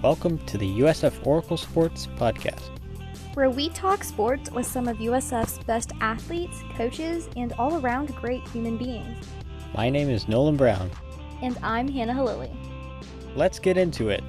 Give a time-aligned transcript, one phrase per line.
[0.00, 2.70] welcome to the USF Oracle Sports Podcast,
[3.34, 8.46] where we talk sports with some of USF's best athletes, coaches, and all around great
[8.48, 9.26] human beings.
[9.74, 10.88] My name is Nolan Brown.
[11.42, 12.54] And I'm Hannah Halili.
[13.34, 14.22] Let's get into it.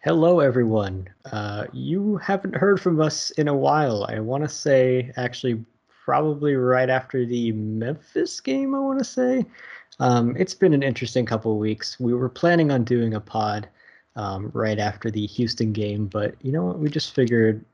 [0.00, 1.08] Hello, everyone.
[1.32, 4.04] Uh, you haven't heard from us in a while.
[4.04, 5.64] I want to say, actually,
[6.04, 9.46] probably right after the Memphis game, I want to say.
[10.00, 11.98] Um, it's been an interesting couple of weeks.
[11.98, 13.68] We were planning on doing a pod
[14.16, 16.78] um, right after the Houston game, but you know what?
[16.78, 17.64] We just figured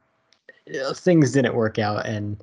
[0.66, 2.42] you know, things didn't work out, and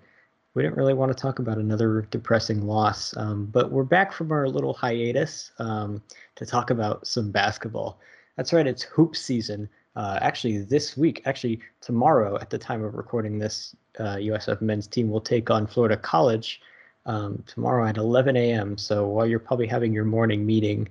[0.54, 3.16] we didn't really want to talk about another depressing loss.
[3.18, 6.02] Um, but we're back from our little hiatus um,
[6.36, 8.00] to talk about some basketball.
[8.38, 9.70] That's right, it's hoop season.
[9.96, 14.88] Uh, actually, this week, actually tomorrow, at the time of recording this, uh, USF men's
[14.88, 16.62] team will take on Florida College
[17.06, 18.78] um, tomorrow at 11 a.m.
[18.78, 20.88] So while you're probably having your morning meeting,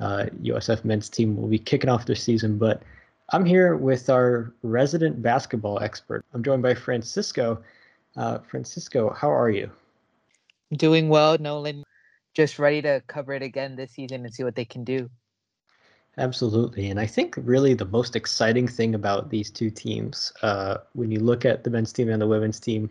[0.00, 2.58] uh, USF men's team will be kicking off their season.
[2.58, 2.82] But
[3.30, 6.24] I'm here with our resident basketball expert.
[6.34, 7.62] I'm joined by Francisco.
[8.16, 9.70] Uh, Francisco, how are you?
[10.76, 11.84] Doing well, Nolan.
[12.34, 15.08] Just ready to cover it again this season and see what they can do.
[16.18, 16.90] Absolutely.
[16.90, 21.18] And I think really the most exciting thing about these two teams, uh, when you
[21.18, 22.90] look at the men's team and the women's team,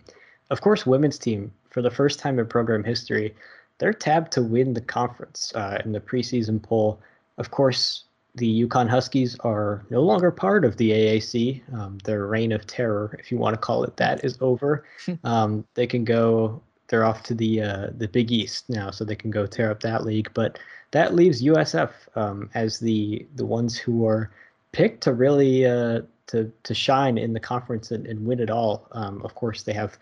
[0.50, 3.36] of course, women's team for the first time in program history,
[3.80, 7.02] they're tabbed to win the conference uh, in the preseason poll.
[7.38, 11.62] Of course, the UConn Huskies are no longer part of the AAC.
[11.74, 14.86] Um, their reign of terror, if you want to call it that, is over.
[15.24, 16.62] um, they can go.
[16.88, 19.82] They're off to the uh, the Big East now, so they can go tear up
[19.82, 20.30] that league.
[20.34, 20.60] But
[20.92, 24.32] that leaves USF um, as the the ones who are
[24.72, 28.88] picked to really uh, to to shine in the conference and, and win it all.
[28.92, 29.98] Um, of course, they have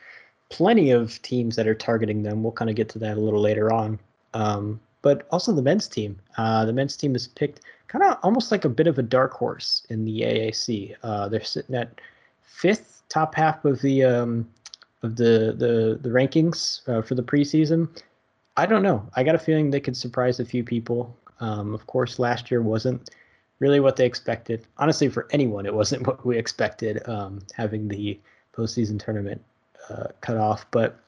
[0.51, 2.43] plenty of teams that are targeting them.
[2.43, 3.99] We'll kind of get to that a little later on.
[4.33, 6.19] Um, but also the men's team.
[6.37, 9.33] Uh, the men's team is picked kind of almost like a bit of a dark
[9.33, 10.95] horse in the AAC.
[11.03, 11.99] Uh, they're sitting at
[12.43, 14.47] fifth, top half of the um,
[15.01, 17.87] of the the the rankings uh, for the preseason.
[18.57, 19.05] I don't know.
[19.15, 21.17] I got a feeling they could surprise a few people.
[21.39, 23.09] Um, of course, last year wasn't
[23.59, 24.67] really what they expected.
[24.77, 27.01] Honestly, for anyone, it wasn't what we expected.
[27.09, 28.19] Um, having the
[28.55, 29.41] postseason tournament
[29.89, 30.99] uh, cut off, but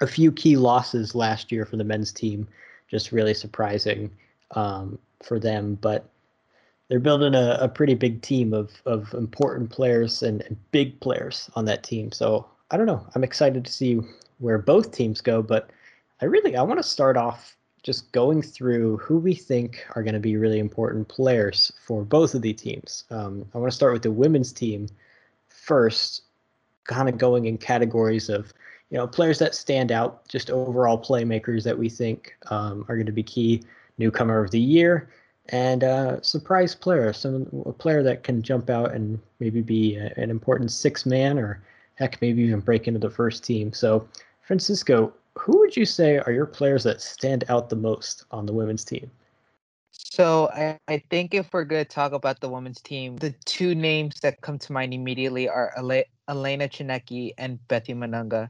[0.00, 2.46] a few key losses last year for the men's team,
[2.88, 4.10] just really surprising
[4.52, 5.78] um, for them.
[5.80, 6.08] But
[6.88, 11.50] they're building a, a, pretty big team of of important players and, and, big players
[11.56, 12.12] on that team.
[12.12, 13.06] So I don't know.
[13.14, 14.00] I'm excited to see
[14.38, 15.70] where both teams go, but
[16.20, 20.14] I really I want to start off just going through who we think are going
[20.14, 23.04] to be really important players for both of the teams.
[23.10, 24.88] Um, I want to start with the women's team
[25.48, 26.22] first,
[26.86, 28.52] kind of going in categories of
[28.90, 33.06] you know players that stand out, just overall playmakers that we think um, are going
[33.06, 33.62] to be key.
[33.98, 35.08] Newcomer of the year
[35.48, 40.12] and uh, surprise player, some a player that can jump out and maybe be a,
[40.16, 41.62] an important six man or
[41.94, 43.72] heck maybe even break into the first team.
[43.72, 44.08] So
[44.42, 48.52] Francisco, who would you say are your players that stand out the most on the
[48.52, 49.10] women's team?
[49.92, 53.74] So I, I think if we're going to talk about the women's team, the two
[53.74, 55.72] names that come to mind immediately are
[56.28, 58.48] Elena Tsineke and Bethy Mununga.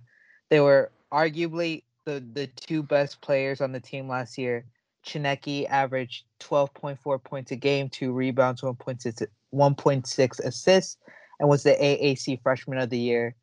[0.49, 4.65] They were arguably the, the two best players on the team last year.
[5.05, 10.97] Tsineke averaged 12.4 points a game, two rebounds, 1.6, 1.6 assists,
[11.39, 13.35] and was the AAC Freshman of the Year.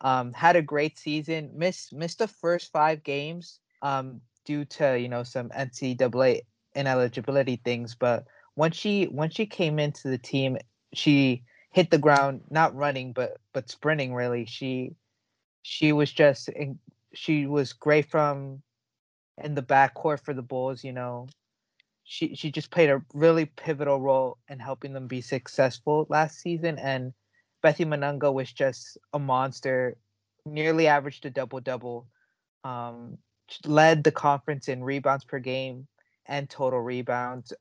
[0.00, 1.50] Um, had a great season.
[1.54, 6.40] Missed missed the first five games um, due to you know some NCAA
[6.74, 8.24] ineligibility things, but
[8.56, 10.58] once she once she came into the team,
[10.92, 14.46] she hit the ground not running but but sprinting really.
[14.46, 14.94] She
[15.62, 16.50] she was just
[17.14, 18.62] she was great from
[19.42, 21.28] in the backcourt for the bulls you know.
[22.04, 26.78] She she just played a really pivotal role in helping them be successful last season
[26.78, 27.12] and
[27.64, 29.96] bethy mununga was just a monster
[30.44, 32.08] nearly averaged a double double
[32.64, 33.18] um,
[33.66, 35.86] led the conference in rebounds per game
[36.26, 37.52] and total rebounds.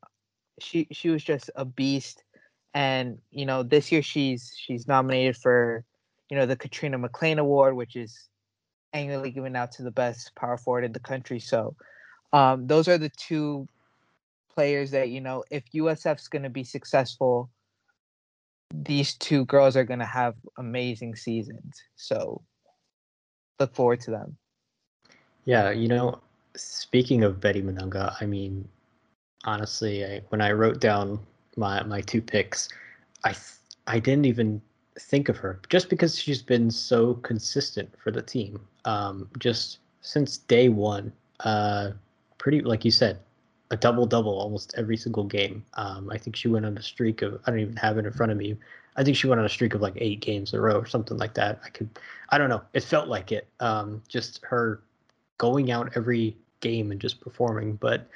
[0.60, 2.24] She she was just a beast
[2.74, 5.84] and you know this year she's she's nominated for
[6.30, 8.30] you know the Katrina McClain Award, which is
[8.94, 11.40] annually given out to the best power forward in the country.
[11.40, 11.76] So
[12.34, 13.68] um, those are the two
[14.54, 17.50] players that you know if USF's going to be successful,
[18.74, 21.82] these two girls are going to have amazing seasons.
[21.96, 22.42] So
[23.60, 24.38] look forward to them.
[25.46, 26.20] Yeah, you know,
[26.56, 28.68] speaking of Bethy Mununga, I mean,
[29.44, 31.20] honestly, I, when I wrote down
[31.58, 32.70] my my two picks,
[33.24, 33.36] I
[33.88, 34.62] I didn't even
[35.00, 38.60] think of her just because she's been so consistent for the team.
[38.86, 41.12] Um, just since day one,
[41.42, 41.92] uh,
[42.38, 43.20] pretty like you said,
[43.72, 45.64] a double double almost every single game.
[45.76, 48.14] Um, I think she went on a streak of I don't even have it in
[48.14, 48.58] front of me.
[48.96, 50.86] I think she went on a streak of like eight games in a row or
[50.86, 51.62] something like that.
[51.64, 51.90] I could,
[52.30, 52.62] I don't know.
[52.74, 53.48] It felt like it.
[53.60, 54.82] Um, just her
[55.38, 57.76] going out every game and just performing.
[57.76, 58.08] But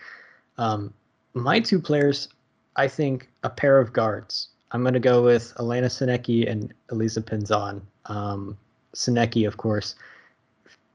[0.57, 0.93] um,
[1.33, 2.27] my two players,
[2.75, 4.49] I think a pair of guards.
[4.71, 7.81] I'm going to go with Elena Tsineke and Elisa Pinzon.
[8.07, 8.57] Um,
[8.93, 9.95] Tsineke, of course,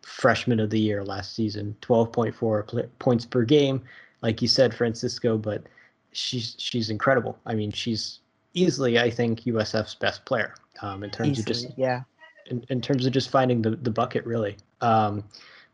[0.03, 3.83] freshman of the year last season, 12.4 pl- points per game,
[4.23, 5.39] like you said, Francisco.
[5.39, 5.65] But
[6.13, 7.39] she's she's incredible.
[7.47, 8.21] I mean, she's
[8.55, 12.03] easily, I think, USF's best player um, in terms easily, of just yeah,
[12.47, 14.57] in, in terms of just finding the the bucket really.
[14.81, 15.25] Um,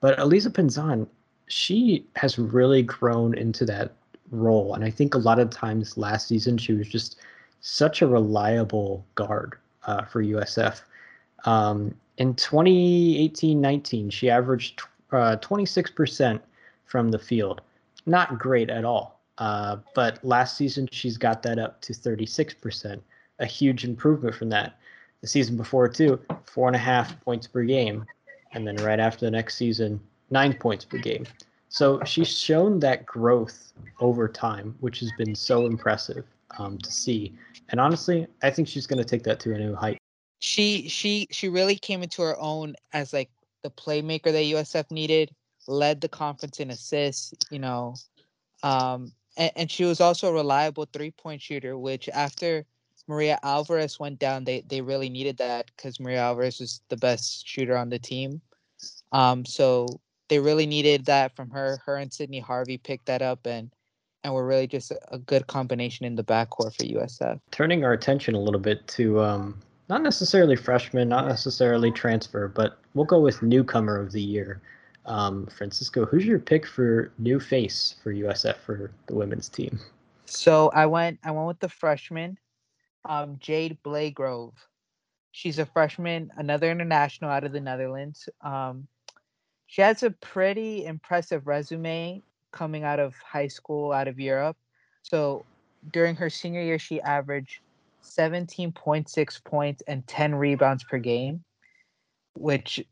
[0.00, 1.06] but Elisa Pinzon,
[1.48, 3.92] she has really grown into that
[4.30, 7.16] role, and I think a lot of times last season she was just
[7.60, 9.56] such a reliable guard
[9.86, 10.82] uh, for USF.
[11.44, 14.82] Um, in 2018-19, she averaged
[15.12, 16.40] uh, 26%
[16.84, 17.60] from the field.
[18.06, 19.20] Not great at all.
[19.38, 23.00] Uh, but last season, she's got that up to 36%,
[23.38, 24.78] a huge improvement from that.
[25.20, 28.06] The season before, too, four and a half points per game.
[28.52, 30.00] And then right after the next season,
[30.30, 31.26] nine points per game.
[31.76, 36.24] So she's shown that growth over time, which has been so impressive
[36.56, 37.34] um, to see.
[37.68, 39.98] And honestly, I think she's going to take that to a new height.
[40.38, 43.28] She she she really came into her own as like
[43.62, 45.30] the playmaker that USF needed.
[45.66, 47.96] Led the conference in assists, you know,
[48.62, 52.64] um, and, and she was also a reliable three point shooter, which after
[53.06, 57.46] Maria Alvarez went down, they they really needed that because Maria Alvarez was the best
[57.46, 58.40] shooter on the team.
[59.12, 61.78] Um, so they really needed that from her.
[61.84, 63.70] Her and Sydney Harvey picked that up, and
[64.24, 67.38] and were really just a, a good combination in the backcourt for USF.
[67.52, 72.78] Turning our attention a little bit to um, not necessarily freshman, not necessarily transfer, but
[72.94, 74.60] we'll go with newcomer of the year.
[75.04, 79.78] Um, Francisco, who's your pick for new face for USF for the women's team?
[80.24, 82.36] So I went I went with the freshman,
[83.04, 84.54] um, Jade Blagrove.
[85.30, 88.28] She's a freshman, another international out of the Netherlands.
[88.40, 88.88] Um,
[89.66, 92.22] she has a pretty impressive resume
[92.52, 94.56] coming out of high school, out of Europe.
[95.02, 95.44] So
[95.92, 97.60] during her senior year, she averaged
[98.02, 101.44] 17.6 points and 10 rebounds per game,
[102.34, 102.84] which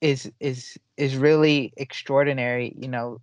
[0.00, 2.72] is is is really extraordinary.
[2.76, 3.20] You know,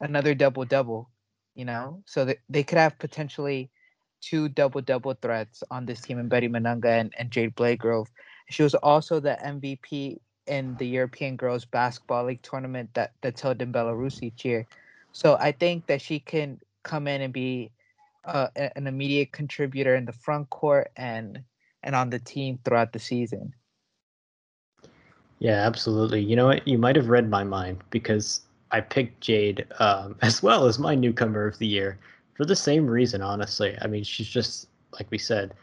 [0.00, 1.10] another double double.
[1.54, 3.68] You know, so that they could have potentially
[4.20, 8.06] two double double threats on this team in Bethy Mununga and, and Jade Blagrove.
[8.48, 13.62] She was also the MVP in the European Girls Basketball League tournament that that's held
[13.62, 14.66] in Belarus each year.
[15.12, 17.70] So I think that she can come in and be
[18.24, 21.42] uh, an immediate contributor in the front court and
[21.82, 23.54] and on the team throughout the season.
[25.38, 26.20] Yeah, absolutely.
[26.20, 26.66] You know what?
[26.66, 30.94] You might have read my mind because I picked Jade um, as well as my
[30.94, 31.98] newcomer of the year
[32.34, 33.76] for the same reason, honestly.
[33.80, 35.54] I mean, she's just, like we said,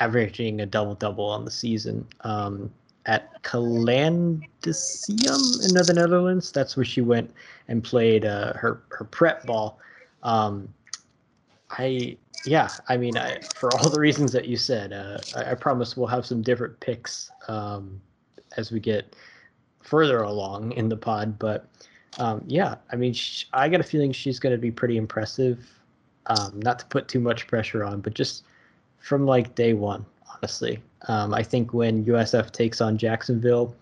[0.00, 2.06] averaging a double double on the season.
[2.22, 2.70] Um,
[3.08, 4.42] at Calandicium
[5.66, 7.32] in the Netherlands, that's where she went
[7.66, 9.80] and played uh, her, her prep ball.
[10.22, 10.68] Um,
[11.70, 15.54] I yeah, I mean, I, for all the reasons that you said, uh, I, I,
[15.54, 18.00] promise we'll have some different picks um,
[18.56, 19.16] as we get
[19.80, 21.38] further along in the pod.
[21.38, 21.68] But
[22.18, 23.14] um, yeah, I mean,
[23.52, 25.66] I got a feeling she's going to be pretty impressive.
[26.26, 28.44] Um, not to put too much pressure on, but just
[28.98, 30.04] from like day one,
[30.38, 30.80] honestly.
[31.08, 33.74] Um, I think when USF takes on Jacksonville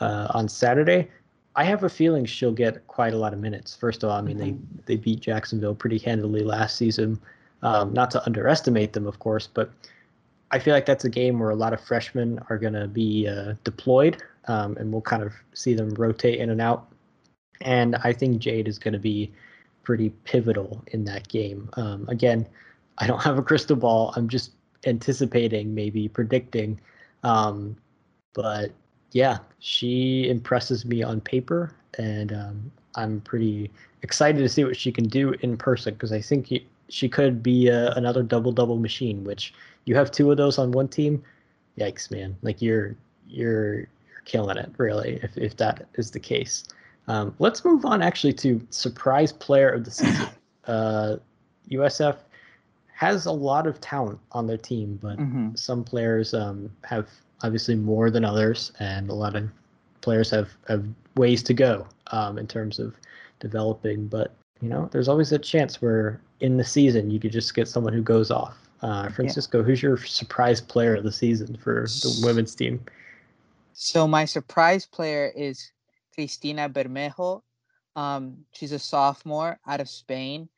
[0.00, 1.08] uh, on Saturday,
[1.56, 3.74] I have a feeling she'll get quite a lot of minutes.
[3.74, 4.76] First of all, I mean, mm-hmm.
[4.86, 7.20] they, they beat Jacksonville pretty handily last season.
[7.62, 9.70] Um, not to underestimate them, of course, but
[10.50, 13.26] I feel like that's a game where a lot of freshmen are going to be
[13.26, 16.86] uh, deployed, um, and we'll kind of see them rotate in and out.
[17.60, 19.32] And I think Jade is going to be
[19.82, 21.68] pretty pivotal in that game.
[21.72, 22.46] Um, again,
[22.98, 24.12] I don't have a crystal ball.
[24.16, 24.52] I'm just
[24.86, 26.80] anticipating, maybe predicting.
[27.22, 27.76] Um,
[28.34, 28.72] but
[29.12, 33.70] yeah, she impresses me on paper, and um, I'm pretty
[34.02, 36.52] excited to see what she can do in person because I think
[36.88, 39.54] she could be uh, another double double machine, which
[39.84, 41.22] you have two of those on one team,
[41.78, 42.36] yikes, man!
[42.42, 46.64] Like you're you're you're killing it, really, if if that is the case.
[47.08, 50.28] Um, let's move on actually to surprise player of the season.
[50.66, 51.16] Uh,
[51.70, 52.16] USF
[52.98, 55.54] has a lot of talent on their team, but mm-hmm.
[55.54, 57.08] some players um, have
[57.44, 59.48] obviously more than others, and a lot of
[60.00, 62.96] players have, have ways to go um, in terms of
[63.38, 64.08] developing.
[64.08, 67.68] But you know, there's always a chance where in the season you could just get
[67.68, 68.56] someone who goes off.
[68.82, 69.64] Uh, Francisco, yeah.
[69.64, 72.84] who's your surprise player of the season for the women's team?
[73.74, 75.70] So my surprise player is
[76.14, 77.42] Cristina Bermejo.
[77.94, 80.48] Um, she's a sophomore out of Spain.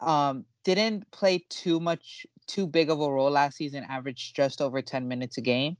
[0.00, 3.84] Um, didn't play too much, too big of a role last season.
[3.88, 5.76] Averaged just over ten minutes a game.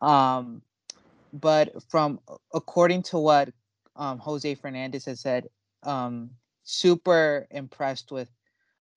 [0.00, 0.62] Um,
[1.32, 2.20] but from
[2.52, 3.50] according to what
[3.96, 5.48] um, Jose Fernandez has said,
[5.82, 6.30] um,
[6.62, 8.28] super impressed with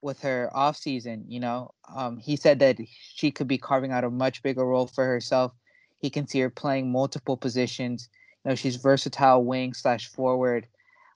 [0.02, 1.24] with her off season.
[1.28, 2.78] You know, um, he said that
[3.16, 5.54] she could be carving out a much bigger role for herself.
[6.00, 8.10] He can see her playing multiple positions.
[8.44, 10.68] You know, she's versatile wing slash forward.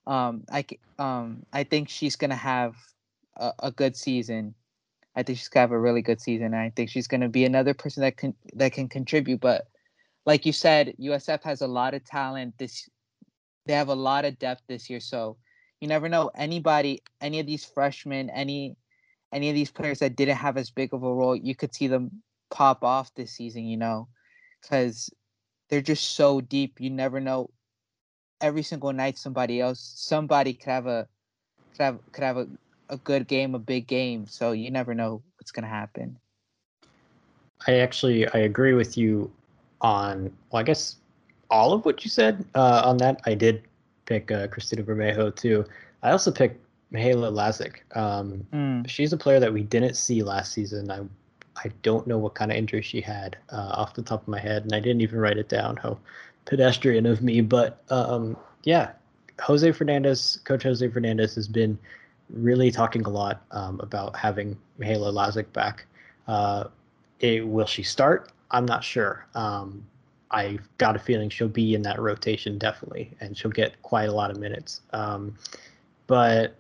[0.07, 0.65] Um, I
[1.00, 2.75] um, I think she's gonna have
[3.38, 4.56] a, a good season.
[5.15, 6.54] I think she's gonna have a really good season.
[6.54, 9.39] I think she's gonna be another person that can that can contribute.
[9.39, 9.68] But
[10.25, 12.58] like you said, USF has a lot of talent.
[12.58, 12.89] This
[13.65, 15.00] they have a lot of depth this year.
[15.00, 15.38] So
[15.80, 18.75] you never know anybody, any of these freshmen, any
[19.32, 21.88] any of these players that didn't have as big of a role, you could see
[21.88, 23.65] them pop off this season.
[23.65, 24.08] You know,
[24.62, 25.10] because
[25.70, 26.80] they're just so deep.
[26.80, 27.50] You never know.
[28.42, 31.08] Every single night, somebody else, somebody could have a
[31.72, 32.48] could have could have a,
[32.89, 34.27] a good game, a big game.
[34.27, 36.18] So you never know what's gonna happen.
[37.68, 39.32] I actually I agree with you
[39.82, 40.98] on well, I guess
[41.50, 43.22] all of what you said uh, on that.
[43.25, 43.63] I did
[44.06, 45.65] pick uh, Cristina Bermejo too.
[46.04, 46.63] I also picked
[46.94, 47.77] Mihaela Lazic.
[47.98, 48.89] Um, mm.
[48.89, 50.92] She's a player that we didn't see last season.
[50.92, 51.01] I
[51.58, 54.39] I don't know what kind of injury she had uh, off the top of my
[54.39, 55.77] head, and I didn't even write it down.
[55.77, 55.98] How
[56.46, 58.92] pedestrian of me, but um, yeah,
[59.42, 61.77] Jose Fernandez, Coach Jose Fernandez has been
[62.29, 65.86] really talking a lot um, about having Mihaela Lazic back.
[66.27, 66.65] Uh,
[67.20, 68.32] it, will she start?
[68.51, 69.25] I'm not sure.
[69.36, 69.86] Um,
[70.32, 74.12] I got a feeling she'll be in that rotation definitely, and she'll get quite a
[74.12, 74.82] lot of minutes.
[74.91, 75.36] Um,
[76.08, 76.55] but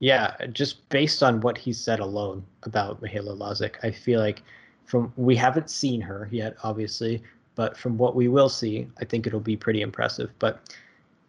[0.00, 4.42] yeah, just based on what he said alone about Mihaela Lazic, I feel like
[4.84, 7.22] from we haven't seen her yet, obviously,
[7.56, 10.30] but from what we will see, I think it'll be pretty impressive.
[10.38, 10.74] But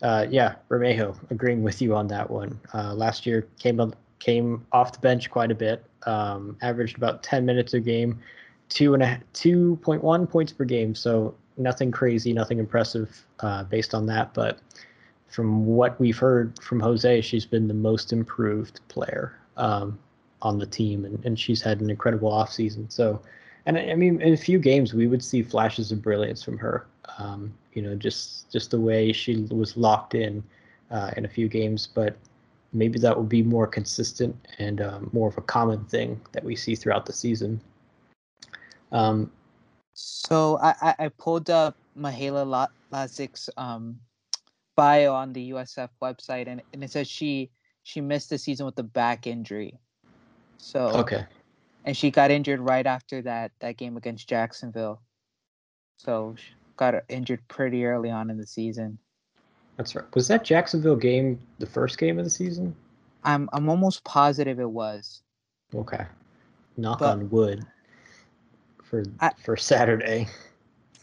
[0.01, 2.60] uh, yeah, Bermejo, agreeing with you on that one.
[2.74, 7.46] Uh, last year came came off the bench quite a bit, um, averaged about 10
[7.46, 8.20] minutes a game,
[8.68, 10.94] two and a 2.1 points per game.
[10.94, 14.34] So nothing crazy, nothing impressive uh, based on that.
[14.34, 14.60] But
[15.27, 20.00] from what we've heard from Jose, she's been the most improved player um,
[20.41, 22.91] on the team, and, and she's had an incredible offseason.
[22.91, 23.22] So,
[23.65, 26.88] and I mean, in a few games, we would see flashes of brilliance from her.
[27.18, 30.43] Um, you know, just just the way she was locked in
[30.91, 32.17] uh, in a few games, but
[32.73, 36.55] maybe that will be more consistent and um, more of a common thing that we
[36.55, 37.59] see throughout the season.
[38.91, 39.31] Um,
[39.93, 43.99] so I, I pulled up Mihaela Lazic's um,
[44.75, 47.51] bio on the USF website, and, and it says she
[47.83, 49.77] she missed the season with a back injury.
[50.57, 51.25] So okay,
[51.85, 55.01] and she got injured right after that that game against Jacksonville.
[55.97, 56.35] So
[56.79, 58.98] got injured pretty early on in the season.
[59.75, 60.05] That's right.
[60.15, 62.74] Was that Jacksonville game the first game of the season?
[63.24, 65.21] I'm I'm almost positive it was.
[65.75, 66.05] Okay.
[66.77, 67.65] Knock but, on wood
[68.83, 70.27] for I, for Saturday.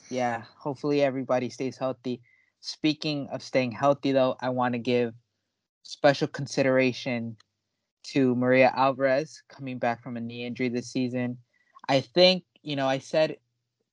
[0.09, 2.23] Yeah, hopefully everybody stays healthy.
[2.61, 5.15] Speaking of staying healthy, though, I want to give
[5.83, 7.37] special consideration
[8.05, 11.39] to Maria Alvarez coming back from a knee injury this season.
[11.89, 13.37] I think, you know, I said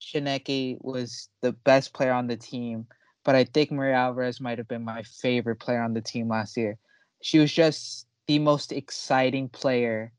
[0.04, 2.88] Tsineke was the best player on the team,
[3.24, 6.58] but I think Maria Alvarez might have been my favorite player on the team last
[6.58, 6.78] year.
[7.22, 10.12] She was just the most exciting player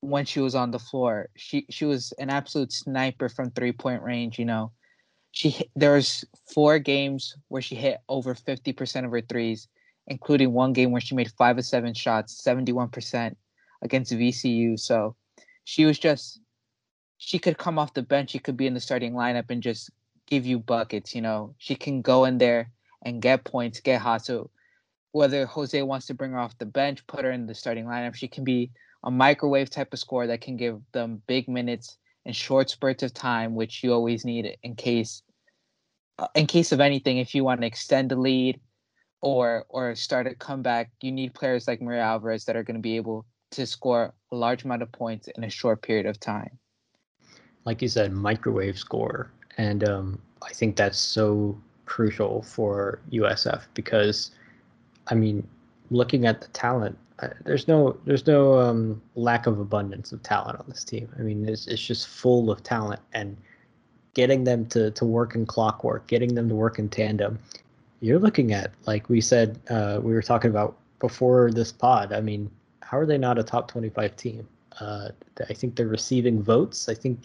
[0.00, 1.28] when she was on the floor.
[1.36, 4.38] She she was an absolute sniper from three point range.
[4.38, 4.72] You know,
[5.32, 9.68] she there was four games where she hit over fifty percent of her threes,
[10.06, 13.36] including one game where she made five of seven shots, seventy one percent
[13.82, 14.78] against VCU.
[14.78, 15.16] So
[15.64, 16.40] she was just
[17.18, 18.30] she could come off the bench.
[18.30, 19.90] She could be in the starting lineup and just
[20.26, 21.14] give you buckets.
[21.14, 22.70] You know, she can go in there
[23.02, 24.24] and get points, get hot.
[24.24, 24.50] So
[25.12, 28.14] whether Jose wants to bring her off the bench, put her in the starting lineup,
[28.14, 28.70] she can be
[29.04, 31.96] a microwave type of score that can give them big minutes
[32.26, 35.22] and short spurts of time, which you always need in case
[36.18, 37.18] uh, in case of anything.
[37.18, 38.60] If you want to extend the lead
[39.20, 42.82] or or start a comeback, you need players like Maria Alvarez that are going to
[42.82, 46.58] be able to score a large amount of points in a short period of time.
[47.66, 54.30] Like you said, microwave score, and um, I think that's so crucial for USF because,
[55.08, 55.46] I mean,
[55.90, 56.96] looking at the talent
[57.44, 61.08] there's no there's no um, lack of abundance of talent on this team.
[61.18, 63.36] I mean, it's it's just full of talent, and
[64.14, 67.38] getting them to to work in clockwork, getting them to work in tandem.
[68.00, 72.12] You're looking at like we said uh, we were talking about before this pod.
[72.12, 72.50] I mean,
[72.82, 74.48] how are they not a top 25 team?
[74.78, 75.08] Uh,
[75.48, 76.88] I think they're receiving votes.
[76.88, 77.20] I think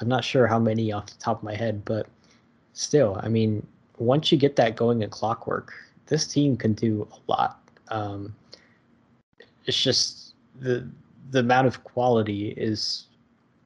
[0.00, 2.06] I'm not sure how many off the top of my head, but
[2.72, 3.66] still, I mean,
[3.98, 5.72] once you get that going in clockwork,
[6.06, 7.60] this team can do a lot.
[7.88, 8.34] Um,
[9.64, 10.88] it's just the
[11.30, 13.06] the amount of quality is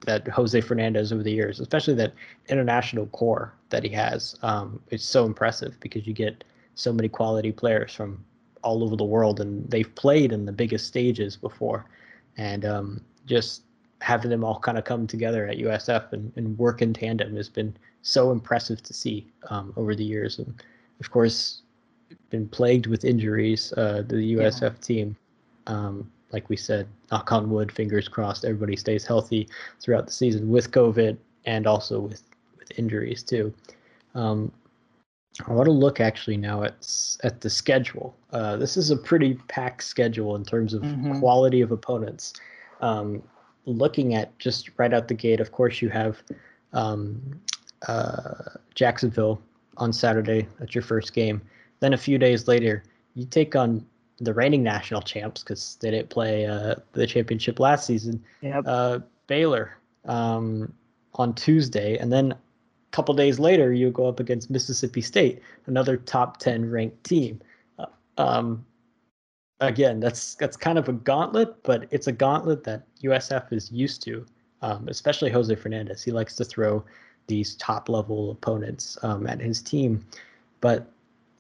[0.05, 2.13] that Jose Fernandez over the years, especially that
[2.49, 6.43] international core that he has, um, it's so impressive because you get
[6.75, 8.25] so many quality players from
[8.65, 11.87] all over the world, and they've played in the biggest stages before,
[12.37, 13.63] and um, just
[14.03, 17.49] having them all kind of come together at USF and, and work in tandem has
[17.49, 20.63] been so impressive to see um, over the years, and
[21.01, 21.63] of course,
[22.31, 23.73] been plagued with injuries.
[23.77, 24.71] Uh, the USF yeah.
[24.81, 25.17] team.
[25.67, 29.49] Um, like we said, knock on wood, fingers crossed, everybody stays healthy
[29.81, 32.23] throughout the season with COVID and also with
[32.59, 33.53] with injuries too.
[34.15, 34.51] Um,
[35.47, 36.89] I want to look actually now at
[37.23, 38.17] at the schedule.
[38.33, 41.21] Uh, this is a pretty packed schedule in terms of mm-hmm.
[41.21, 42.35] quality of opponents.
[42.81, 43.23] Um,
[43.67, 46.23] looking at just right out the gate, of course, you have
[46.73, 47.41] um,
[47.89, 48.33] uh,
[48.75, 49.41] Jacksonville
[49.77, 50.47] on Saturday.
[50.59, 51.41] That's your first game.
[51.81, 53.85] Then a few days later, you take on
[54.19, 58.23] the reigning national champs because they didn't play uh, the championship last season.
[58.41, 58.65] Yep.
[58.67, 60.73] Uh, Baylor um,
[61.15, 62.37] on Tuesday, and then a
[62.91, 67.41] couple days later you go up against Mississippi State, another top ten ranked team.
[67.79, 67.87] Uh,
[68.19, 68.65] um,
[69.69, 74.03] again, that's that's kind of a gauntlet, but it's a gauntlet that USF is used
[74.05, 74.27] to,
[74.61, 76.03] um, especially Jose Fernandez.
[76.03, 76.85] He likes to throw
[77.29, 80.05] these top level opponents um, at his team,
[80.61, 80.87] but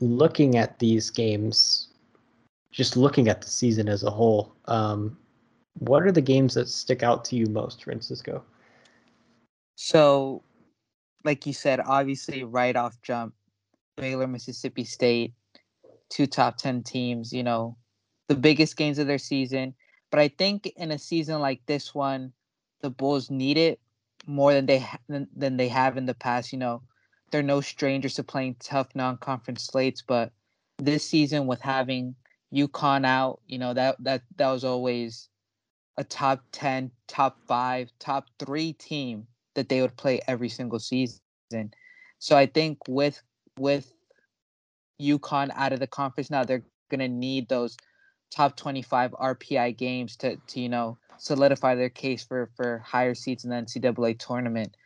[0.01, 1.89] looking at these games
[2.71, 5.17] just looking at the season as a whole, um,
[5.79, 8.43] what are the games that stick out to you most, Francisco?
[9.77, 10.43] So,
[11.25, 13.35] like you said, obviously, right off jump,
[13.97, 15.35] Baylor, Mississippi State,
[16.09, 17.77] two top 10 teams, you know,
[18.33, 19.75] the biggest games of their season.
[20.11, 22.33] But I think in a season like this one,
[22.81, 23.79] the Bulls need it
[24.27, 26.53] more than they ha- than, than they have in the past.
[26.53, 26.83] You know,
[27.31, 30.33] they're no strangers to playing tough non-conference slates, but
[30.79, 32.15] this season with having
[32.55, 35.29] UConn out, you know, that that that was always
[35.99, 41.21] a top 10, top 5, top 3 team that they would play every single season.
[42.19, 43.23] So I think with
[43.59, 43.93] with
[45.01, 46.63] UConn out of the conference now, they're
[47.01, 47.77] to need those
[48.33, 53.45] top 25 RPI games to to you know solidify their case for for higher seats
[53.45, 54.77] in the NCAA tournament.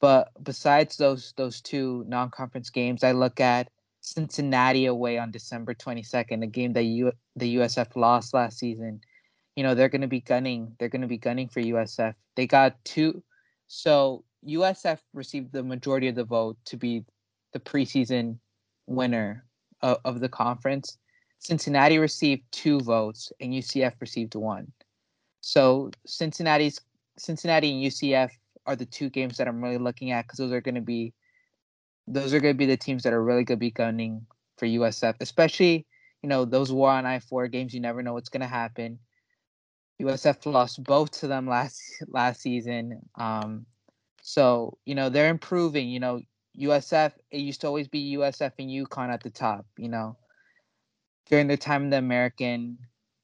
[0.00, 6.42] But besides those those two non-conference games, I look at Cincinnati away on December 22nd,
[6.42, 9.00] a game that U- the USF lost last season.
[9.56, 10.76] You know, they're going to be gunning.
[10.78, 12.14] They're going to be gunning for USF.
[12.36, 13.22] They got two.
[13.66, 17.04] So USF received the majority of the vote to be
[17.52, 18.38] the preseason
[18.86, 19.44] winner
[19.80, 20.98] of, of the conference.
[21.38, 24.72] Cincinnati received two votes and UCF received one.
[25.40, 26.80] So Cincinnati's
[27.18, 28.30] Cincinnati and UCF
[28.66, 31.14] are the two games that I'm really looking at because those are going to be
[32.08, 34.26] those are going to be the teams that are really going to be gunning
[34.58, 35.86] for USF, especially
[36.22, 37.74] you know those war on I four games.
[37.74, 38.98] You never know what's going to happen.
[40.00, 43.66] USF lost both to them last last season, um,
[44.22, 45.88] so you know they're improving.
[45.88, 46.20] You know
[46.58, 49.66] USF it used to always be USF and UConn at the top.
[49.76, 50.16] You know
[51.28, 52.78] during their time in the American,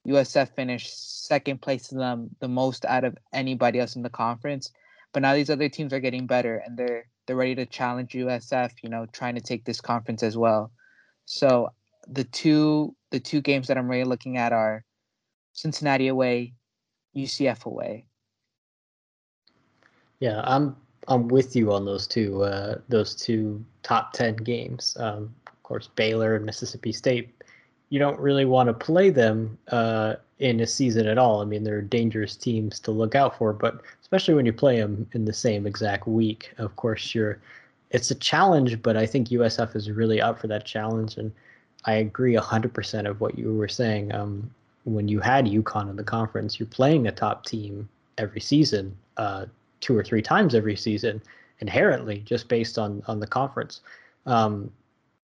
[0.07, 4.71] USF finished second place to them the most out of anybody else in the conference.
[5.13, 8.73] But now these other teams are getting better and they're they're ready to challenge USF,
[8.83, 10.73] you know, trying to take this conference as well.
[11.25, 11.71] So
[12.09, 14.85] the two the two games that I'm really looking at are
[15.53, 16.55] Cincinnati away,
[17.17, 18.07] UCF away.
[20.19, 20.77] Yeah, I'm
[21.09, 24.97] I'm with you on those two uh, those two top ten games.
[24.99, 27.42] Um, of course, Baylor and Mississippi State.
[27.93, 31.43] You don't really want to play them uh, in a season at all.
[31.43, 35.07] I mean, they're dangerous teams to look out for, but especially when you play them
[35.13, 36.55] in the same exact week.
[36.57, 37.39] Of course, you're
[37.91, 41.31] it's a challenge, but I think USF is really up for that challenge, and
[41.85, 44.15] I agree 100% of what you were saying.
[44.15, 44.51] Um,
[44.85, 49.45] when you had UConn in the conference, you're playing a top team every season, uh,
[49.83, 51.21] two or three times every season,
[51.61, 53.83] inherently, just based on on the conference.
[54.25, 54.71] Um,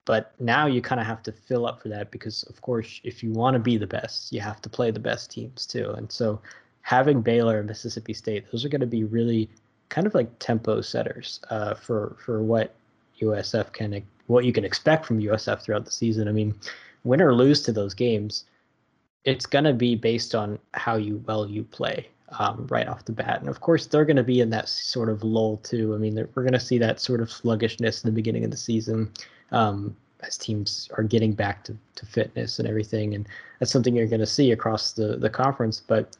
[0.09, 3.23] but now you kind of have to fill up for that because, of course, if
[3.23, 5.91] you want to be the best, you have to play the best teams too.
[5.99, 6.41] And so
[6.81, 9.51] having Baylor and Mississippi State, those are going to be really
[9.91, 12.75] kind of like tempo setters uh, for for what
[13.21, 16.27] USF can what you can expect from USF throughout the season.
[16.27, 16.55] I mean,
[17.05, 18.47] win or lose to those games,
[19.25, 23.13] it's going to be based on how you well you play um, right off the
[23.13, 23.41] bat.
[23.41, 25.95] And of course, they're going to be in that sort of lull too.
[25.95, 28.57] I mean, we're going to see that sort of sluggishness in the beginning of the
[28.57, 29.13] season
[29.53, 33.15] um, as teams are getting back to, to fitness and everything.
[33.15, 33.27] And
[33.59, 35.81] that's something you're going to see across the, the conference.
[35.81, 36.17] But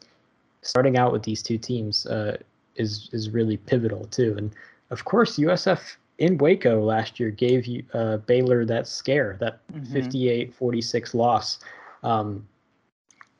[0.63, 2.37] starting out with these two teams uh,
[2.77, 4.35] is is really pivotal too.
[4.39, 4.53] And
[4.91, 9.95] of course, USF in Waco last year gave you uh, Baylor that scare, that mm-hmm.
[9.95, 11.61] 58-46 loss.
[12.03, 12.47] Um,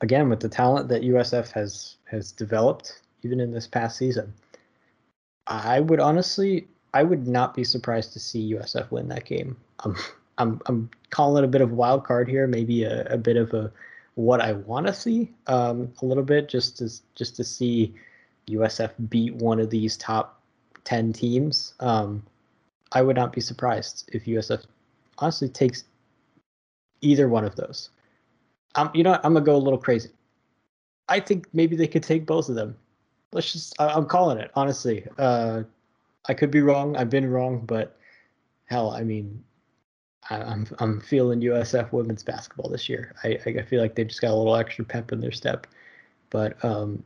[0.01, 4.33] again, with the talent that USF has has developed, even in this past season,
[5.47, 9.57] I would honestly, I would not be surprised to see USF win that game.
[9.83, 9.95] Um,
[10.37, 13.37] I'm I'm calling it a bit of a wild card here, maybe a, a bit
[13.37, 13.71] of a
[14.15, 17.93] what I want to see um, a little bit, just to just to see
[18.49, 20.41] USF beat one of these top
[20.83, 21.73] ten teams.
[21.79, 22.23] Um,
[22.91, 24.65] I would not be surprised if USF
[25.19, 25.83] honestly takes
[27.01, 27.89] either one of those.
[28.75, 29.25] Um, you know, what?
[29.25, 30.09] I'm gonna go a little crazy.
[31.07, 32.77] I think maybe they could take both of them.
[33.31, 35.05] Let's just, I, am calling it honestly.
[35.17, 35.63] Uh,
[36.29, 36.95] I could be wrong.
[36.95, 37.97] I've been wrong, but
[38.65, 39.43] hell, I mean,
[40.29, 43.15] I, I'm I'm feeling USF women's basketball this year.
[43.23, 45.65] I I feel like they just got a little extra pep in their step.
[46.29, 47.03] But um,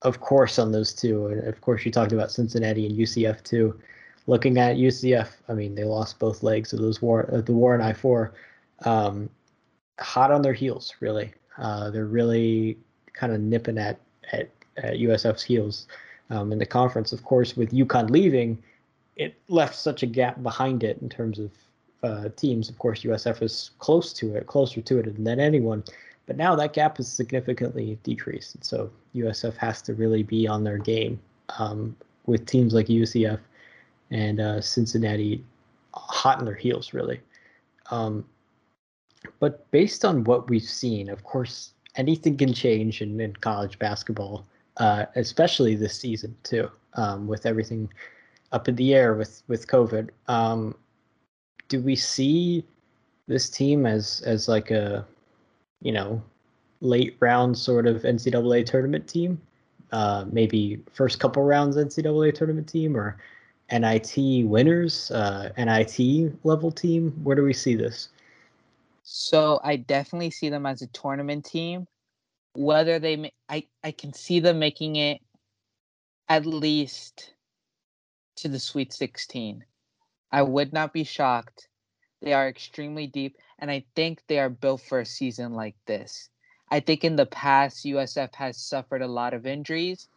[0.00, 3.78] of course, on those two, and of course, you talked about Cincinnati and UCF too.
[4.26, 7.72] Looking at UCF, I mean, they lost both legs of those war uh, the war
[7.72, 8.32] Warren I four.
[8.86, 9.28] Um,
[10.00, 11.34] hot on their heels, really.
[11.58, 12.78] Uh, they're really
[13.12, 14.00] kind of nipping at,
[14.32, 15.86] at, at USF's heels
[16.32, 17.12] um, in the conference.
[17.12, 18.60] Of course, with UConn leaving,
[19.16, 21.50] it left such a gap behind it in terms of
[22.02, 22.68] uh, teams.
[22.68, 25.84] Of course, USF is close to it, closer to it than anyone.
[26.26, 28.54] But now that gap is significantly decreased.
[28.54, 31.20] And so USF has to really be on their game
[31.58, 31.94] um,
[32.26, 33.38] with teams like UCF
[34.10, 35.44] and uh, Cincinnati
[35.94, 37.20] hot in their heels, really.
[37.90, 38.24] Um,
[39.38, 44.46] but based on what we've seen, of course, anything can change in, in college basketball,
[44.76, 47.88] uh, especially this season too, um, with everything
[48.52, 50.10] up in the air with with COVID.
[50.28, 50.74] Um,
[51.68, 52.64] do we see
[53.26, 55.06] this team as as like a,
[55.80, 56.22] you know,
[56.80, 59.40] late round sort of NCAA tournament team?
[59.90, 63.18] Uh, maybe first couple rounds NCAA tournament team or
[63.70, 67.12] NIT winners, uh, NIT level team?
[67.22, 68.08] Where do we see this?
[69.02, 71.86] So I definitely see them as a tournament team.
[72.54, 75.20] Whether they, I, I can see them making it
[76.28, 77.34] at least
[78.36, 79.64] to the Sweet 16.
[80.32, 81.68] I would not be shocked.
[82.22, 86.28] They are extremely deep, and I think they are built for a season like this.
[86.70, 90.08] I think in the past, USF has suffered a lot of injuries,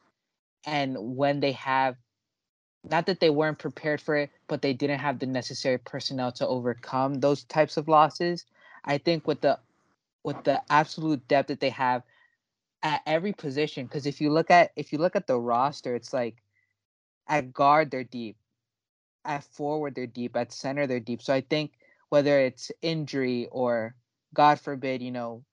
[0.66, 1.96] and when they have,
[2.90, 6.48] not that they weren't prepared for it, but they didn't have the necessary personnel to
[6.48, 8.46] overcome those types of losses.
[8.86, 9.60] I think with the
[10.24, 12.04] with the absolute depth that they have
[12.86, 16.14] at every position, because if you look at if you look at the roster, it's
[16.14, 16.36] like
[17.28, 18.38] at guard they're deep,
[19.26, 21.24] at forward they're deep, at center they're deep.
[21.24, 21.72] So I think
[22.10, 23.96] whether it's injury or
[24.36, 25.44] God forbid, you know,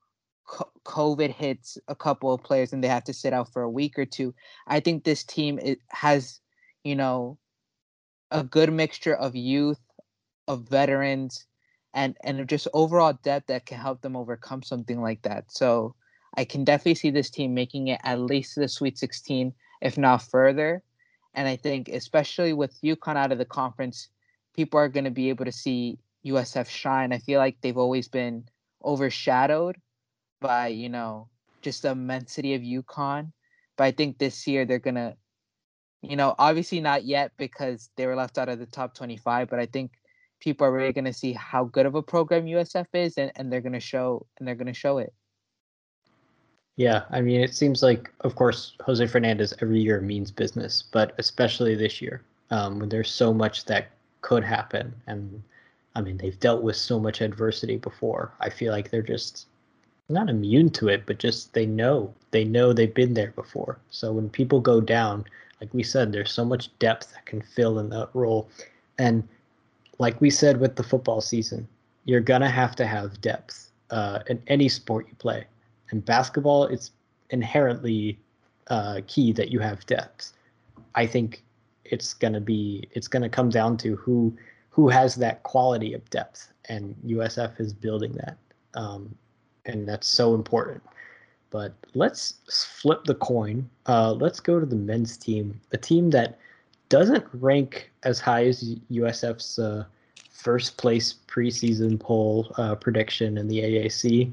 [0.84, 3.98] COVID hits a couple of players and they have to sit out for a week
[3.98, 4.34] or two.
[4.66, 6.38] I think this team has,
[6.84, 7.38] you know,
[8.30, 9.80] a good mixture of youth,
[10.48, 11.46] of veterans,
[11.94, 15.50] and and just overall depth that can help them overcome something like that.
[15.50, 15.94] So
[16.34, 19.98] I can definitely see this team making it at least to the Sweet 16, if
[19.98, 20.82] not further.
[21.34, 24.08] And I think especially with UConn out of the conference,
[24.54, 27.12] people are going to be able to see USF shine.
[27.12, 28.44] I feel like they've always been
[28.84, 29.76] overshadowed
[30.40, 31.28] by you know
[31.62, 33.32] just the immensity of UConn.
[33.76, 35.16] But I think this year they're gonna,
[36.02, 39.48] you know, obviously not yet because they were left out of the top 25.
[39.48, 39.92] But I think
[40.40, 43.50] people are really going to see how good of a program USF is, and, and
[43.50, 45.14] they're going to show and they're going to show it.
[46.76, 51.14] Yeah, I mean, it seems like, of course, Jose Fernandez every year means business, but
[51.18, 53.90] especially this year, um, when there's so much that
[54.22, 55.42] could happen, and
[55.94, 58.32] I mean, they've dealt with so much adversity before.
[58.40, 59.46] I feel like they're just
[60.08, 63.78] not immune to it, but just they know they know they've been there before.
[63.90, 65.24] So when people go down,
[65.60, 68.48] like we said, there's so much depth that can fill in that role,
[68.98, 69.26] and
[69.98, 71.68] like we said with the football season,
[72.06, 75.46] you're gonna have to have depth uh, in any sport you play.
[75.92, 76.90] And basketball, it's
[77.30, 78.18] inherently
[78.68, 80.32] uh, key that you have depth.
[80.94, 81.44] I think
[81.84, 84.36] it's gonna be it's gonna come down to who
[84.70, 88.38] who has that quality of depth, and USF is building that,
[88.74, 89.14] um,
[89.66, 90.82] and that's so important.
[91.50, 92.38] But let's
[92.80, 93.68] flip the coin.
[93.86, 96.38] Uh, let's go to the men's team, a team that
[96.88, 99.84] doesn't rank as high as USF's uh,
[100.30, 104.32] first place preseason poll uh, prediction in the AAC.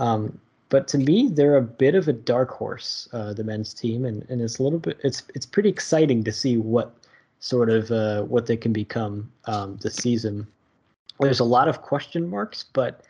[0.00, 4.04] Um, but to me, they're a bit of a dark horse, uh, the men's team,
[4.04, 6.94] and, and it's a little bit it's it's pretty exciting to see what
[7.38, 10.46] sort of uh, what they can become um, this season.
[11.20, 13.02] There's a lot of question marks, but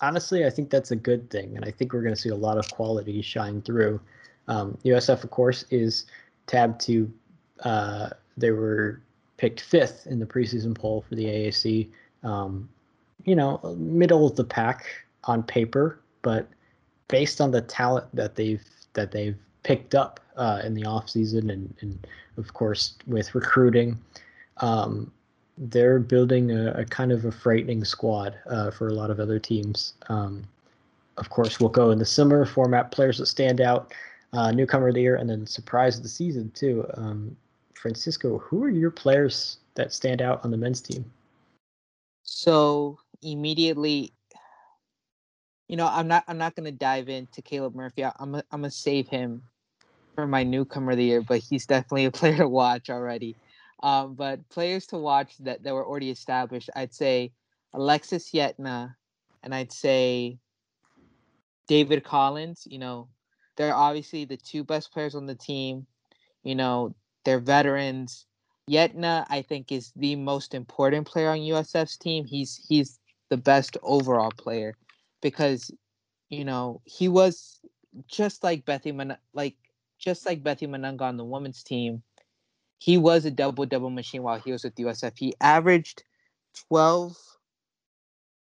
[0.00, 2.36] honestly, I think that's a good thing, and I think we're going to see a
[2.36, 4.00] lot of quality shine through.
[4.48, 6.06] Um, USF, of course, is
[6.46, 7.12] tabbed to
[7.64, 9.00] uh, they were
[9.36, 11.88] picked fifth in the preseason poll for the AAC.
[12.22, 12.68] Um,
[13.24, 14.86] you know, middle of the pack
[15.24, 16.48] on paper, but
[17.08, 21.74] based on the talent that they've that they've picked up uh, in the offseason and,
[21.80, 23.98] and of course with recruiting
[24.58, 25.10] um,
[25.58, 29.38] they're building a, a, kind of a frightening squad uh, for a lot of other
[29.38, 29.94] teams.
[30.08, 30.44] Um,
[31.18, 33.92] of course we'll go in the similar format players that stand out
[34.32, 36.86] uh, newcomer of the year and then surprise of the season too.
[36.94, 37.36] Um,
[37.74, 41.04] francisco who are your players that stand out on the men's team?
[42.22, 44.12] So immediately
[45.72, 48.04] you know, I'm not I'm not gonna dive into Caleb Murphy.
[48.04, 49.42] I'm a, I'm gonna save him
[50.14, 53.36] for my newcomer of the year, but he's definitely a player to watch already.
[53.82, 57.32] Um, but players to watch that, that were already established, I'd say
[57.72, 58.94] Alexis Yetna,
[59.42, 60.36] and I'd say
[61.68, 62.66] David Collins.
[62.68, 63.08] You know,
[63.56, 65.86] they're obviously the two best players on the team.
[66.42, 68.26] You know, they're veterans.
[68.70, 72.26] Yetna, I think, is the most important player on USF's team.
[72.26, 74.76] He's he's the best overall player
[75.22, 75.70] because
[76.28, 77.60] you know he was
[78.06, 79.56] just like Bethy Man- like
[79.98, 82.02] just like Bethy Mununga on the women's team.
[82.78, 85.16] He was a double double machine while he was with USF.
[85.16, 86.02] He averaged
[86.68, 87.16] twelve.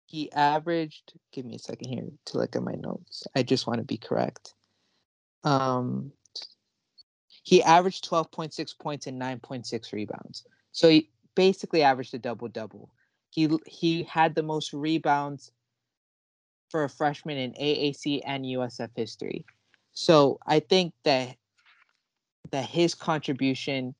[0.07, 1.13] He averaged.
[1.31, 3.23] Give me a second here to look at my notes.
[3.35, 4.53] I just want to be correct.
[5.43, 6.11] Um,
[7.43, 10.45] he averaged twelve point six points and nine point six rebounds.
[10.71, 12.89] So he basically averaged a double double.
[13.29, 15.51] He he had the most rebounds
[16.69, 19.45] for a freshman in AAC and USF history.
[19.93, 21.35] So I think that
[22.51, 23.95] that his contribution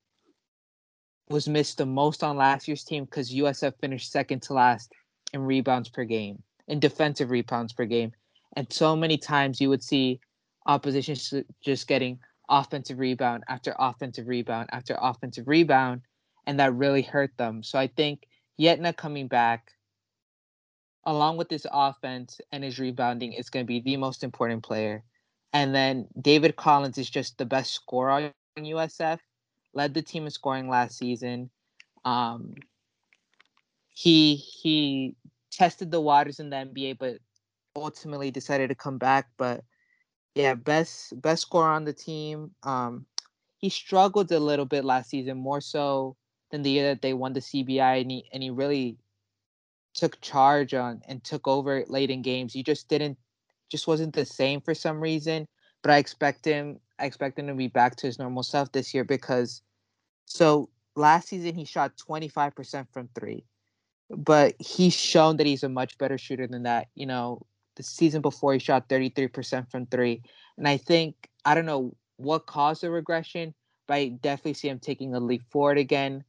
[1.28, 4.92] was missed the most on last year's team because USF finished second to last
[5.32, 8.12] in rebounds per game, in defensive rebounds per game.
[8.56, 10.20] And so many times you would see
[10.66, 11.16] opposition
[11.60, 16.02] just getting offensive rebound after offensive rebound after offensive rebound,
[16.46, 17.62] and that really hurt them.
[17.62, 18.26] So I think
[18.60, 19.72] Yetna coming back
[21.06, 25.02] along with his offense and his rebounding, is going to be the most important player.
[25.52, 29.20] And then David Collins is just the best scorer on USF.
[29.72, 31.48] Led the team in scoring last season.
[32.04, 32.54] Um,
[33.88, 35.14] he he
[35.50, 37.18] tested the waters in the NBA, but
[37.74, 39.28] ultimately decided to come back.
[39.38, 39.64] But
[40.34, 42.50] yeah, best best scorer on the team.
[42.62, 43.06] Um,
[43.58, 46.16] he struggled a little bit last season, more so
[46.50, 48.98] than the year that they won the CBI, and he and he really
[49.96, 52.52] took charge on and took over late in games.
[52.52, 53.18] He just didn't
[53.68, 55.48] just wasn't the same for some reason.
[55.82, 58.94] But I expect him I expect him to be back to his normal self this
[58.94, 59.62] year because
[60.26, 63.44] so last season he shot 25% from three.
[64.10, 66.88] But he's shown that he's a much better shooter than that.
[66.94, 67.44] You know,
[67.76, 70.22] the season before he shot 33% from three.
[70.58, 73.54] And I think I don't know what caused the regression,
[73.88, 76.24] but I definitely see him taking a leap forward again.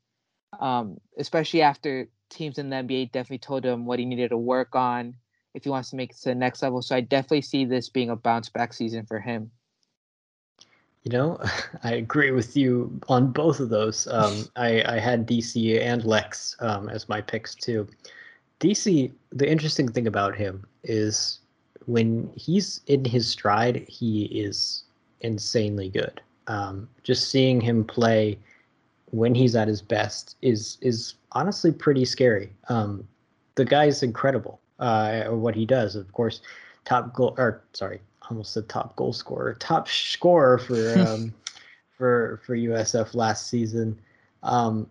[0.59, 4.75] Um, especially after teams in the NBA definitely told him what he needed to work
[4.75, 5.15] on
[5.53, 6.81] if he wants to make it to the next level.
[6.81, 9.51] So I definitely see this being a bounce back season for him.
[11.03, 11.39] You know,
[11.83, 14.07] I agree with you on both of those.
[14.07, 17.87] Um, I, I had DC and Lex um, as my picks too.
[18.59, 21.39] DC, the interesting thing about him is
[21.85, 24.83] when he's in his stride, he is
[25.21, 26.21] insanely good.
[26.47, 28.37] Um, just seeing him play
[29.11, 32.49] when he's at his best is is honestly pretty scary.
[32.67, 33.07] Um,
[33.55, 34.59] the guy is incredible.
[34.79, 36.41] Uh, what he does, of course,
[36.83, 41.33] top goal or sorry, almost the top goal scorer, top scorer for um,
[41.95, 43.99] for for USF last season.
[44.41, 44.87] Um,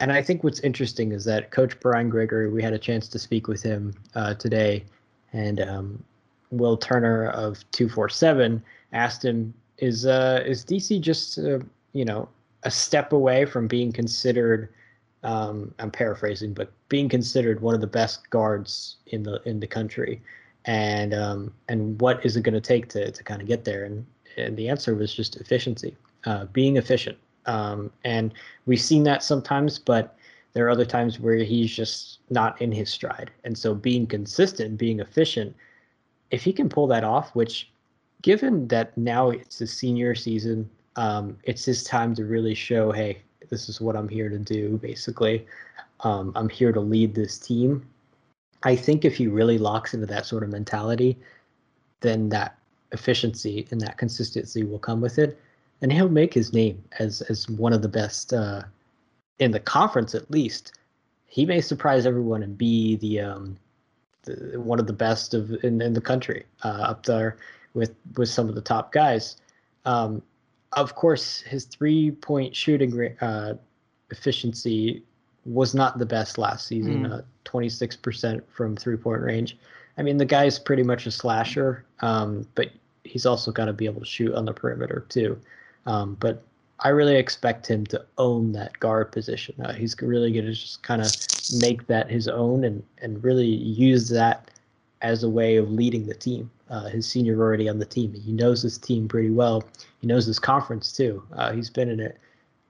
[0.00, 3.18] and I think what's interesting is that Coach Brian Gregory, we had a chance to
[3.18, 4.84] speak with him uh, today,
[5.32, 6.04] and um,
[6.50, 11.60] Will Turner of two four seven asked him, "Is uh, is DC just uh,
[11.92, 12.28] you know
[12.64, 14.68] a step away from being considered?"
[15.24, 19.66] Um, I'm paraphrasing, but being considered one of the best guards in the in the
[19.66, 20.22] country,
[20.66, 23.84] and um, and what is it going to take to to kind of get there?
[23.84, 24.06] And
[24.36, 27.18] and the answer was just efficiency, uh, being efficient.
[27.46, 28.32] Um, and
[28.66, 30.16] we've seen that sometimes, but
[30.54, 33.30] there are other times where he's just not in his stride.
[33.44, 35.54] And so being consistent, being efficient,
[36.30, 37.70] if he can pull that off, which
[38.22, 43.20] given that now it's the senior season, um, it's his time to really show, hey,
[43.54, 45.46] this is what I'm here to do, basically.
[46.00, 47.86] Um, I'm here to lead this team.
[48.64, 51.16] I think if he really locks into that sort of mentality,
[52.00, 52.58] then that
[52.90, 55.38] efficiency and that consistency will come with it,
[55.82, 58.62] and he'll make his name as as one of the best uh,
[59.38, 60.72] in the conference at least.
[61.26, 63.56] He may surprise everyone and be the, um,
[64.22, 67.36] the one of the best of in, in the country uh, up there
[67.74, 69.36] with with some of the top guys.
[69.84, 70.22] Um,
[70.76, 73.54] of course, his three point shooting uh,
[74.10, 75.02] efficiency
[75.44, 77.06] was not the best last season.
[77.06, 77.18] Mm.
[77.18, 79.56] Uh, 26% from three point range.
[79.96, 82.70] I mean, the guy's pretty much a slasher, um, but
[83.04, 85.38] he's also got to be able to shoot on the perimeter too.
[85.86, 86.42] Um, but
[86.80, 89.54] I really expect him to own that guard position.
[89.62, 91.12] Uh, he's really going to just kind of
[91.60, 94.50] make that his own and and really use that
[95.02, 96.50] as a way of leading the team.
[96.70, 99.62] Uh, his seniority on the team, he knows his team pretty well.
[100.00, 101.22] He knows this conference too.
[101.32, 102.18] Uh, he's been in it.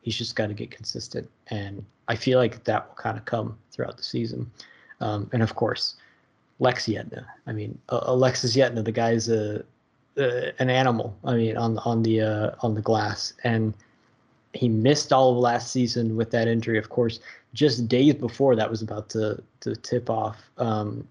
[0.02, 3.56] He's just got to get consistent, and I feel like that will kind of come
[3.70, 4.50] throughout the season.
[5.00, 5.96] Um, and of course,
[6.58, 7.24] Lex Yetna.
[7.46, 9.64] I mean, uh, Alexis Yetna, the guy's a,
[10.16, 11.16] an animal.
[11.24, 13.74] I mean, on on the uh, on the glass, and
[14.52, 16.78] he missed all of last season with that injury.
[16.78, 17.20] Of course,
[17.52, 20.38] just days before that was about to to tip off.
[20.58, 21.06] Um,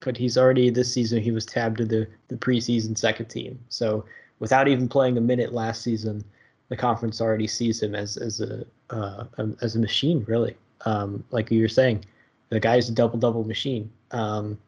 [0.00, 3.58] but he's already this season he was tabbed to the the preseason second team.
[3.68, 4.04] So
[4.38, 6.24] without even playing a minute last season,
[6.68, 9.24] the conference already sees him as as a uh,
[9.62, 10.56] as a machine, really.
[10.84, 12.04] Um, like you were saying,
[12.50, 14.58] the guy's a double double machine, um,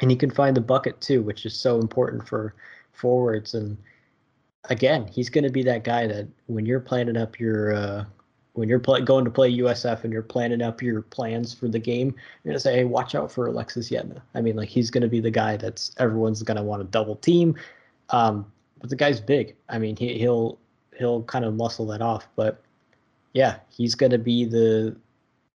[0.00, 2.54] and he can find the bucket too, which is so important for
[2.92, 3.54] forwards.
[3.54, 3.76] And
[4.70, 8.04] again, he's going to be that guy that when you're planning up your uh,
[8.54, 11.78] when you're play, going to play USF and you're planning up your plans for the
[11.78, 15.08] game, you're gonna say, "Hey, watch out for Alexis Yetna." I mean, like he's gonna
[15.08, 17.56] be the guy that's everyone's gonna want to double team.
[18.10, 19.56] Um, but the guy's big.
[19.68, 20.58] I mean, he, he'll
[20.98, 22.28] he'll kind of muscle that off.
[22.36, 22.62] But
[23.32, 24.96] yeah, he's gonna be the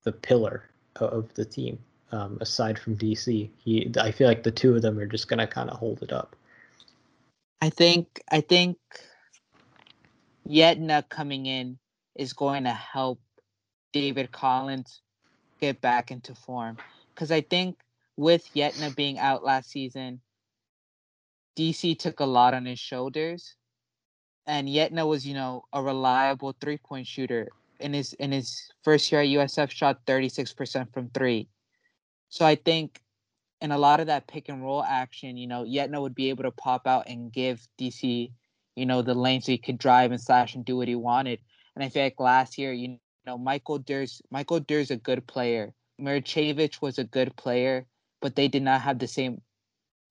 [0.03, 1.77] the pillar of the team.
[2.11, 5.47] Um, aside from DC, he I feel like the two of them are just gonna
[5.47, 6.35] kind of hold it up.
[7.61, 8.77] I think I think
[10.47, 11.77] Yetna coming in
[12.15, 13.19] is going to help
[13.93, 15.01] David Collins
[15.61, 16.77] get back into form.
[17.13, 17.77] Because I think
[18.17, 20.21] with Yetna being out last season,
[21.57, 23.55] DC took a lot on his shoulders.
[24.47, 27.49] And Yetna was, you know, a reliable three point shooter.
[27.79, 31.49] In his in his first year at USF shot 36% from three.
[32.29, 33.01] So I think
[33.61, 36.43] in a lot of that pick and roll action, you know, Yetna would be able
[36.43, 38.31] to pop out and give DC,
[38.75, 41.39] you know, the lane so he could drive and slash and do what he wanted.
[41.75, 45.73] And I feel like last year, you know, Michael Durr's, Michael Durr's a good player.
[45.99, 47.85] Maricevic was a good player,
[48.21, 49.41] but they did not have the same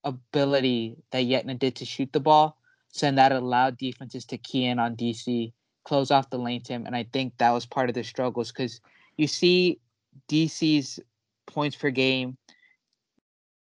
[0.04, 2.58] ability that Yetna did to shoot the ball.
[2.88, 5.52] So that allowed defenses to key in on DC,
[5.84, 6.86] close off the lane to him.
[6.86, 8.80] And I think that was part of the struggles because
[9.16, 9.80] you see
[10.28, 11.00] DC's
[11.46, 12.36] points per game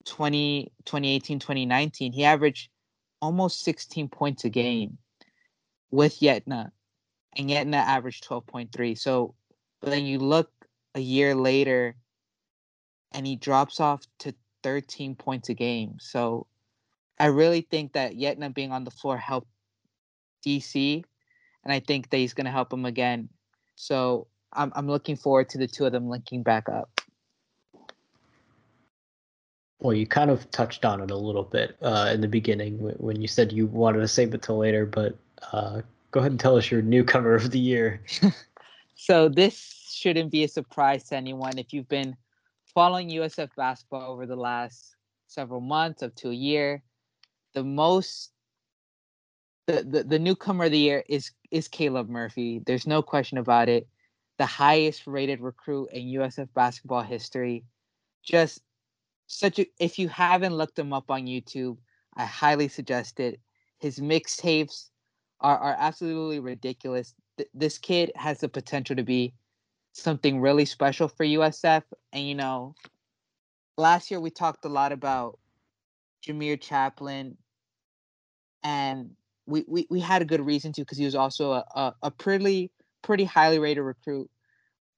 [0.04, 2.68] 20, 2018, 2019, he averaged
[3.22, 4.98] almost 16 points a game
[5.90, 6.70] with Yetna
[7.37, 8.99] and Yetna averaged 12.3.
[8.99, 9.35] So
[9.83, 10.51] then you look
[10.94, 11.97] a year later
[13.12, 15.97] and he drops off to 13 points a game.
[16.01, 16.47] So
[17.18, 19.49] I really think that Yetna being on the floor helped
[20.44, 21.05] DC,
[21.62, 23.29] and I think that he's going to help him again.
[23.77, 27.01] So I'm I'm looking forward to the two of them linking back up.
[29.81, 33.20] Well, you kind of touched on it a little bit uh, in the beginning when
[33.20, 35.16] you said you wanted to save it till later, but
[35.53, 35.83] uh,
[36.14, 38.00] go ahead and tell us your newcomer of the year.
[38.94, 42.16] so this shouldn't be a surprise to anyone if you've been
[42.72, 44.94] following USF basketball over the last
[45.27, 46.85] several months up to a year.
[47.55, 48.31] The most
[49.66, 52.62] the, the, the newcomer of the year is is Caleb Murphy.
[52.64, 53.88] There's no question about it.
[54.38, 57.64] The highest rated recruit in USF basketball history.
[58.22, 58.62] Just
[59.27, 61.77] such a if you haven't looked him up on YouTube,
[62.16, 63.40] I highly suggest it.
[63.79, 64.90] His mixtapes
[65.44, 67.14] are, are absolutely ridiculous.
[67.37, 69.35] Th- this kid has the potential to be
[69.92, 71.83] something really special for USF.
[72.12, 72.74] And, you know,
[73.76, 75.38] last year we talked a lot about
[76.26, 77.37] Jamir Chaplin,
[78.64, 79.11] and
[79.46, 82.11] we, we, we had a good reason to because he was also a, a, a,
[82.11, 82.70] pretty
[83.02, 84.30] pretty highly rated recruit.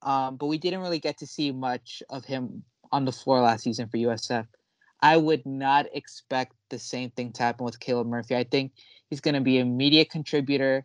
[0.02, 3.64] Um, but we didn't really get to see much of him on the floor last
[3.64, 4.46] season for USF.
[5.02, 8.36] I would not expect the same thing to happen with Caleb Murphy.
[8.36, 8.70] I think
[9.10, 10.84] He's going to be a media contributor.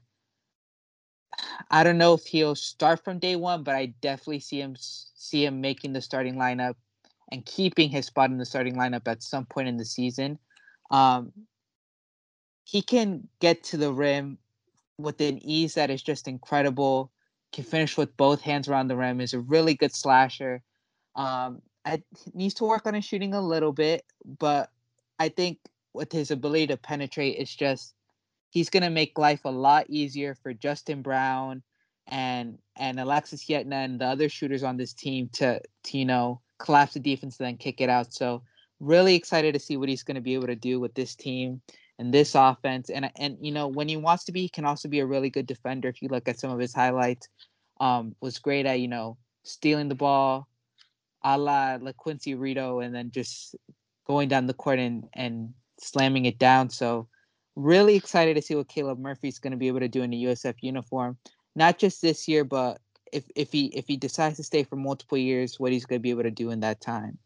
[1.69, 5.45] I don't know if he'll start from day one, but I definitely see him see
[5.45, 6.75] him making the starting lineup
[7.31, 10.37] and keeping his spot in the starting lineup at some point in the season.
[10.91, 11.31] Um,
[12.65, 14.37] he can get to the rim
[14.97, 17.11] with an ease that is just incredible.
[17.53, 19.21] Can finish with both hands around the rim.
[19.21, 20.61] Is a really good slasher.
[21.15, 24.05] Um, I, needs to work on his shooting a little bit,
[24.39, 24.69] but
[25.19, 25.57] I think
[25.93, 27.93] with his ability to penetrate, it's just
[28.51, 31.63] he's going to make life a lot easier for Justin Brown
[32.07, 36.41] and and Alexis Yetna and the other shooters on this team to, to you know
[36.59, 38.13] collapse the defense and then kick it out.
[38.13, 38.43] So
[38.79, 41.61] really excited to see what he's going to be able to do with this team
[41.97, 42.89] and this offense.
[42.89, 45.29] And and you know when he wants to be, he can also be a really
[45.29, 45.87] good defender.
[45.87, 47.27] If you look at some of his highlights,
[47.79, 50.47] um, was great at you know stealing the ball,
[51.23, 53.55] a la LaQuincy Rideau, and then just
[54.05, 56.69] going down the court and and slamming it down.
[56.69, 57.07] So
[57.55, 60.23] really excited to see what Caleb Murphy's going to be able to do in the
[60.25, 61.17] USF uniform,
[61.55, 62.79] not just this year, but
[63.11, 66.03] if if he if he decides to stay for multiple years, what he's going to
[66.03, 67.17] be able to do in that time.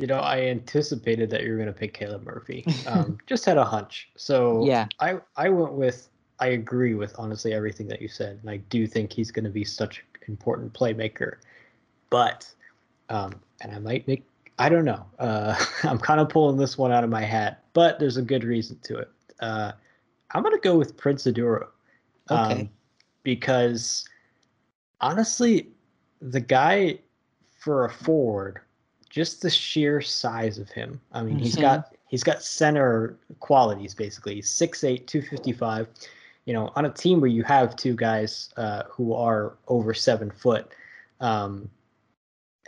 [0.00, 2.66] You know, I anticipated that you were going to pick Caleb Murphy.
[2.86, 4.10] Um, just had a hunch.
[4.16, 6.08] So yeah, I I went with
[6.40, 9.50] I agree with honestly everything that you said, and I do think he's going to
[9.50, 11.36] be such an important playmaker.
[12.10, 12.52] But
[13.08, 14.24] um, and I might make
[14.58, 15.04] I don't know.
[15.18, 18.44] Uh, I'm kind of pulling this one out of my hat, but there's a good
[18.44, 19.10] reason to it.
[19.40, 19.72] Uh,
[20.32, 21.66] I'm going to go with Prince Oduro.
[22.28, 22.70] Um, okay.
[23.22, 24.06] Because
[25.00, 25.68] honestly,
[26.20, 26.98] the guy
[27.58, 28.60] for a forward,
[29.08, 31.00] just the sheer size of him.
[31.12, 31.44] I mean, mm-hmm.
[31.44, 34.42] he's got he's got center qualities basically.
[34.42, 35.88] 6'8", 255.
[36.46, 40.30] You know, on a team where you have two guys uh, who are over seven
[40.30, 40.72] foot.
[41.20, 41.70] Um,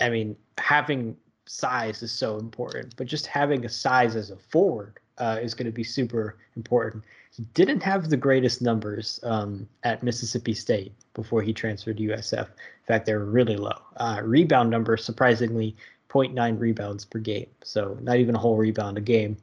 [0.01, 1.17] I mean, having
[1.47, 5.67] size is so important, but just having a size as a forward uh, is going
[5.67, 7.03] to be super important.
[7.35, 12.47] He didn't have the greatest numbers um, at Mississippi State before he transferred to USF.
[12.47, 13.79] In fact, they were really low.
[13.97, 15.77] Uh, rebound numbers, surprisingly,
[16.09, 19.37] 0.9 rebounds per game, so not even a whole rebound a game,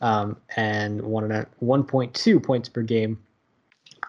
[0.00, 3.18] um, and one 1.2 points per game.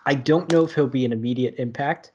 [0.05, 2.11] I don't know if he'll be an immediate impact,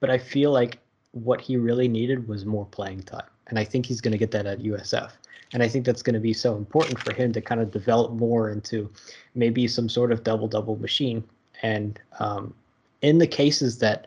[0.00, 0.78] but I feel like
[1.12, 4.30] what he really needed was more playing time and I think he's going to get
[4.32, 5.10] that at USF.
[5.52, 8.12] And I think that's going to be so important for him to kind of develop
[8.12, 8.90] more into
[9.34, 11.24] maybe some sort of double double machine.
[11.62, 12.54] And um,
[13.02, 14.06] in the cases that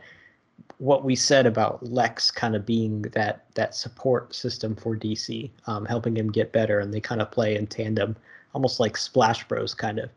[0.77, 5.85] what we said about Lex kind of being that that support system for DC, um,
[5.85, 8.15] helping him get better, and they kind of play in tandem,
[8.53, 10.09] almost like Splash Bros kind of.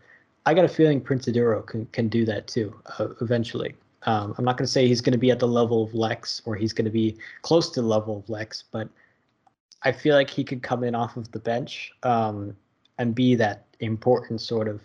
[0.46, 3.74] I got a feeling Prince Oduro can can do that too uh, eventually.
[4.04, 6.42] Um, I'm not going to say he's going to be at the level of Lex
[6.44, 8.88] or he's going to be close to the level of Lex, but
[9.84, 12.56] I feel like he could come in off of the bench um,
[12.98, 14.80] and be that important sort of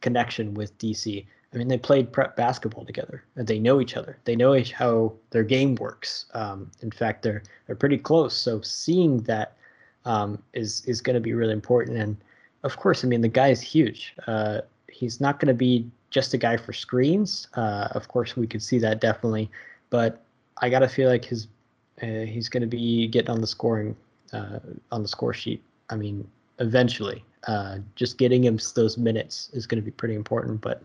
[0.00, 1.26] connection with DC.
[1.52, 4.18] I mean, they played prep basketball together, and they know each other.
[4.24, 6.26] They know each, how their game works.
[6.34, 8.34] Um, in fact, they're they're pretty close.
[8.34, 9.56] So seeing that
[10.04, 11.98] um, is is going to be really important.
[11.98, 12.16] And
[12.62, 14.14] of course, I mean, the guy is huge.
[14.26, 17.48] Uh, he's not going to be just a guy for screens.
[17.54, 19.50] Uh, of course, we could see that definitely,
[19.90, 20.22] but
[20.58, 21.48] I got to feel like his
[22.02, 23.96] uh, he's going to be getting on the scoring
[24.32, 24.58] uh,
[24.92, 25.62] on the score sheet.
[25.90, 30.60] I mean, eventually, uh, just getting him those minutes is going to be pretty important.
[30.60, 30.82] But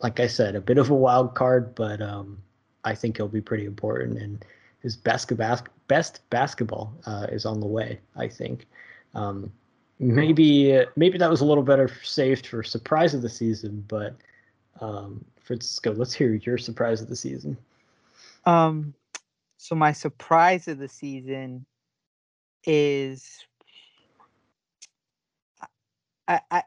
[0.00, 2.38] like I said, a bit of a wild card, but um,
[2.84, 4.18] I think he'll be pretty important.
[4.18, 4.44] And
[4.82, 8.00] his best, bas- best basketball uh, is on the way.
[8.16, 8.66] I think.
[9.14, 9.50] Um,
[9.98, 14.14] maybe maybe that was a little better saved for surprise of the season, but
[14.80, 17.56] um, Francisco, let's hear your surprise of the season.
[18.44, 18.94] Um,
[19.56, 21.66] so my surprise of the season
[22.68, 23.46] is
[26.28, 26.62] I I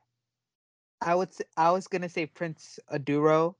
[1.02, 3.56] I would say, I was gonna say Prince Aduro,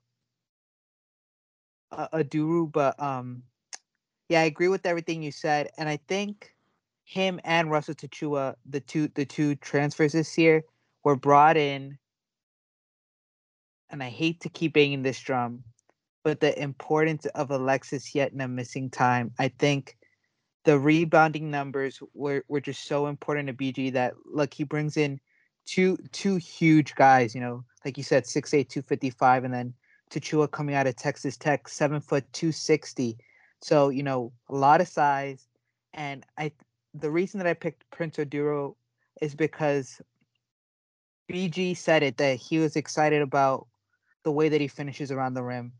[1.92, 3.44] uh, Aduru, but um,
[4.30, 6.56] yeah, I agree with everything you said, and I think
[7.06, 10.64] him and Russell Tchewa, the two the two transfers this year,
[11.04, 11.98] were brought in.
[13.90, 15.64] And I hate to keep banging this drum,
[16.24, 19.98] but the importance of Alexis Yetna missing time, I think
[20.64, 25.20] the rebounding numbers were, were just so important to BG that look he brings in
[25.66, 29.74] two two huge guys, you know, like you said, 6'8, 255, and then
[30.12, 33.18] Tchewa coming out of Texas Tech, seven foot two sixty.
[33.62, 35.48] So, you know, a lot of size.
[35.94, 36.52] And I
[36.94, 38.76] the reason that I picked Prince Oduro
[39.22, 40.02] is because
[41.32, 43.68] BG said it that he was excited about
[44.24, 45.72] the way that he finishes around the rim.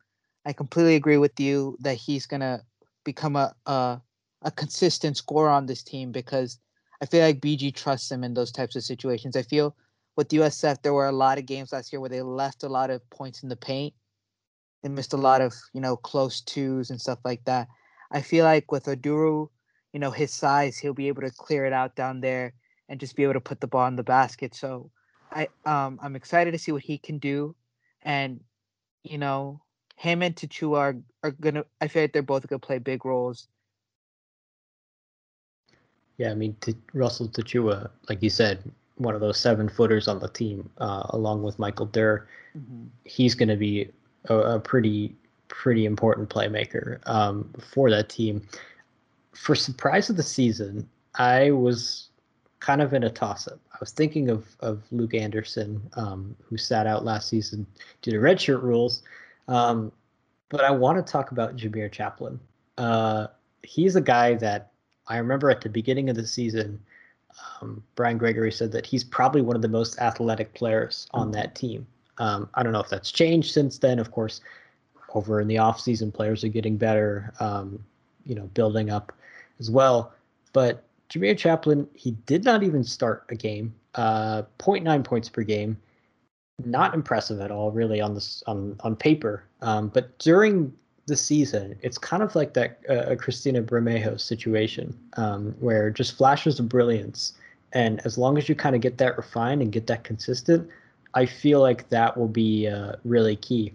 [0.46, 2.62] I completely agree with you that he's gonna
[3.04, 4.02] become a, a
[4.42, 6.58] a consistent scorer on this team because
[7.02, 9.36] I feel like BG trusts him in those types of situations.
[9.36, 9.76] I feel
[10.16, 12.90] with USF there were a lot of games last year where they left a lot
[12.90, 13.94] of points in the paint.
[14.84, 17.68] They missed a lot of, you know, close twos and stuff like that.
[18.12, 19.50] I feel like with Oduro,
[19.94, 22.54] you know, his size, he'll be able to clear it out down there
[22.90, 24.56] and just be able to put the ball in the basket.
[24.56, 24.92] So
[25.32, 27.56] I um I'm excited to see what he can do.
[28.02, 28.42] And,
[29.04, 29.62] you know,
[29.96, 33.48] him and Tchewa are, are gonna I feel like they're both gonna play big roles
[36.22, 36.56] yeah, I mean,
[36.94, 38.60] Russell Tchewa, like you said,
[38.98, 42.84] one of those seven footers on the team, uh, along with Michael Durr, mm-hmm.
[43.06, 43.90] he's going to be
[44.26, 45.16] a, a, pretty
[45.48, 48.48] pretty important playmaker um, for that team.
[49.34, 52.10] For surprise of the season, I was
[52.60, 53.60] kind of in a toss up.
[53.74, 57.66] I was thinking of of Luke Anderson, um, who sat out last season
[58.04, 59.02] due to redshirt rules,
[59.48, 59.92] um,
[60.50, 62.40] but I want to talk about Jamir Chaplin.
[62.78, 63.26] Uh,
[63.64, 64.71] he's a guy that
[65.12, 66.80] I remember at the beginning of the season,
[67.62, 71.54] um, Brian Gregory said that he's probably one of the most athletic players on that
[71.54, 71.86] team.
[72.18, 74.00] Um, I don't know if that's changed since then.
[74.00, 74.40] Of course,
[75.14, 77.84] over in the offseason, players are getting better, um,
[78.26, 79.12] you know, building up
[79.60, 80.14] as well.
[80.54, 83.74] But Jamir Chaplin, he did not even start a game.
[83.96, 85.78] Uh, 0.9 points per game,
[86.64, 89.44] not impressive at all, really on this on on paper.
[89.62, 90.74] Um, but during
[91.12, 96.58] the season, it's kind of like that uh, Christina Bermejo situation, um, where just flashes
[96.58, 97.34] of brilliance,
[97.74, 100.70] and as long as you kind of get that refined and get that consistent,
[101.14, 103.74] I feel like that will be uh, really key.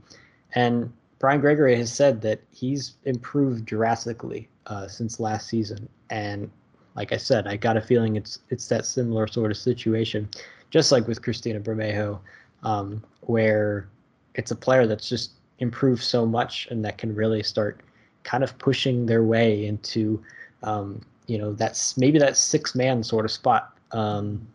[0.54, 6.50] And Brian Gregory has said that he's improved drastically uh, since last season, and
[6.94, 10.28] like I said, I got a feeling it's it's that similar sort of situation,
[10.70, 12.18] just like with Christina Bermejo,
[12.62, 13.88] um, where
[14.34, 17.80] it's a player that's just improved so much and that can really start
[18.24, 20.22] kind of pushing their way into,
[20.62, 24.46] um, you know, that's maybe that six man sort of spot, um,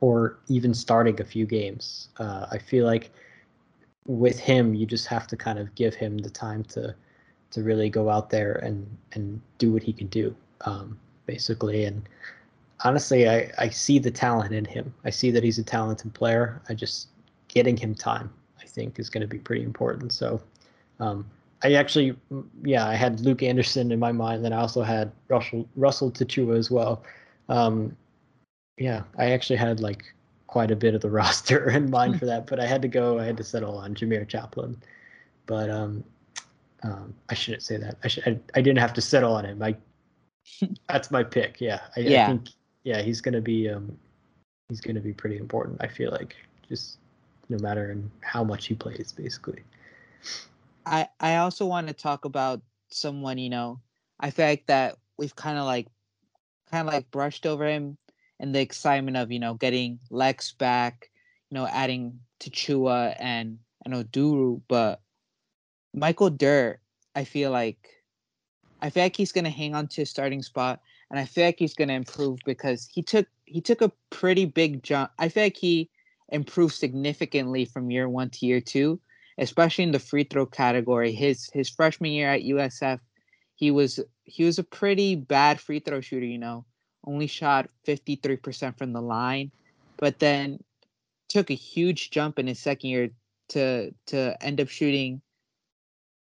[0.00, 2.08] or even starting a few games.
[2.18, 3.10] Uh, I feel like
[4.06, 6.94] with him, you just have to kind of give him the time to
[7.50, 11.84] to really go out there and and do what he can do, um, basically.
[11.84, 12.08] And
[12.84, 14.94] honestly, I I see the talent in him.
[15.04, 16.62] I see that he's a talented player.
[16.68, 17.08] I just
[17.48, 18.32] getting him time,
[18.70, 20.12] think, is going to be pretty important.
[20.12, 20.40] So,
[20.98, 21.26] um,
[21.62, 22.16] I actually,
[22.62, 26.56] yeah, I had Luke Anderson in my mind, and I also had Russell Russell Tchewa
[26.56, 27.02] as well.
[27.48, 27.96] Um,
[28.78, 30.04] yeah, I actually had like
[30.46, 33.18] quite a bit of the roster in mind for that, but I had to go.
[33.18, 34.76] I had to settle on Jamir Chaplin.
[35.46, 36.04] But um,
[36.82, 37.96] um, I shouldn't say that.
[38.04, 38.24] I should.
[38.26, 39.62] I, I didn't have to settle on him.
[39.62, 39.76] I
[40.88, 41.60] that's my pick.
[41.60, 42.24] Yeah, I, yeah.
[42.24, 42.48] I think
[42.84, 43.96] yeah he's gonna be um,
[44.68, 45.78] he's gonna be pretty important.
[45.80, 46.36] I feel like
[46.68, 46.98] just
[47.50, 49.62] no matter how much he plays, basically.
[50.86, 53.80] I I also want to talk about someone you know.
[54.18, 55.88] I feel like that we've kind of like
[56.70, 57.98] kind of like brushed over him
[58.38, 61.10] and the excitement of you know getting Lex back,
[61.50, 65.00] you know adding Tchewa and and Oduro, but
[65.94, 66.78] Michael Durr,
[67.14, 67.88] I feel like
[68.80, 70.80] I feel like he's gonna hang on to a starting spot,
[71.10, 74.82] and I feel like he's gonna improve because he took he took a pretty big
[74.82, 75.10] jump.
[75.18, 75.90] I feel like he
[76.30, 79.00] improved significantly from year one to year two,
[79.38, 81.12] especially in the free throw category.
[81.12, 83.00] His his freshman year at USF,
[83.54, 86.26] he was he was a pretty bad free throw shooter.
[86.26, 86.64] You know,
[87.04, 89.50] only shot fifty three percent from the line,
[89.96, 90.62] but then
[91.28, 93.10] took a huge jump in his second year
[93.50, 95.20] to to end up shooting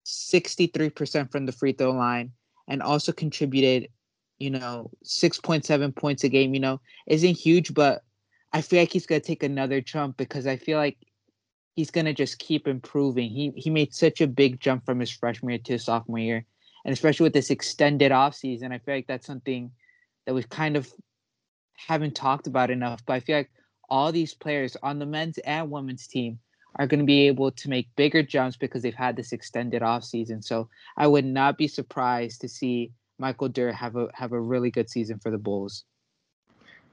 [0.06, 2.32] 63% from the free throw line
[2.68, 3.88] and also contributed
[4.38, 8.02] you know 6.7 points a game you know isn't huge but
[8.56, 10.96] I feel like he's gonna take another jump because I feel like
[11.74, 13.28] he's gonna just keep improving.
[13.28, 16.46] He he made such a big jump from his freshman year to his sophomore year,
[16.86, 19.72] and especially with this extended offseason, I feel like that's something
[20.24, 20.90] that we kind of
[21.74, 23.04] haven't talked about enough.
[23.04, 23.50] But I feel like
[23.90, 26.38] all these players on the men's and women's team
[26.76, 30.42] are going to be able to make bigger jumps because they've had this extended offseason.
[30.42, 34.70] So I would not be surprised to see Michael Durr have a have a really
[34.70, 35.84] good season for the Bulls.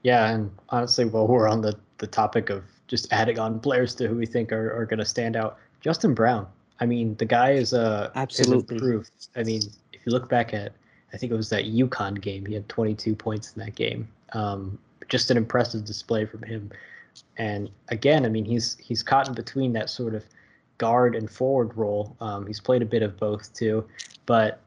[0.04, 4.06] Yeah, and honestly, while we're on the, the topic of just adding on players to
[4.06, 6.46] who we think are, are going to stand out, Justin Brown.
[6.80, 9.08] I mean, the guy is uh absolutely proof.
[9.34, 10.72] I mean, if you look back at,
[11.12, 14.08] I think it was that UConn game, he had 22 points in that game.
[14.32, 14.78] Um,
[15.08, 16.70] just an impressive display from him.
[17.38, 20.24] And again, I mean, he's he's caught in between that sort of
[20.78, 22.16] guard and forward role.
[22.20, 23.86] Um, he's played a bit of both too,
[24.26, 24.60] but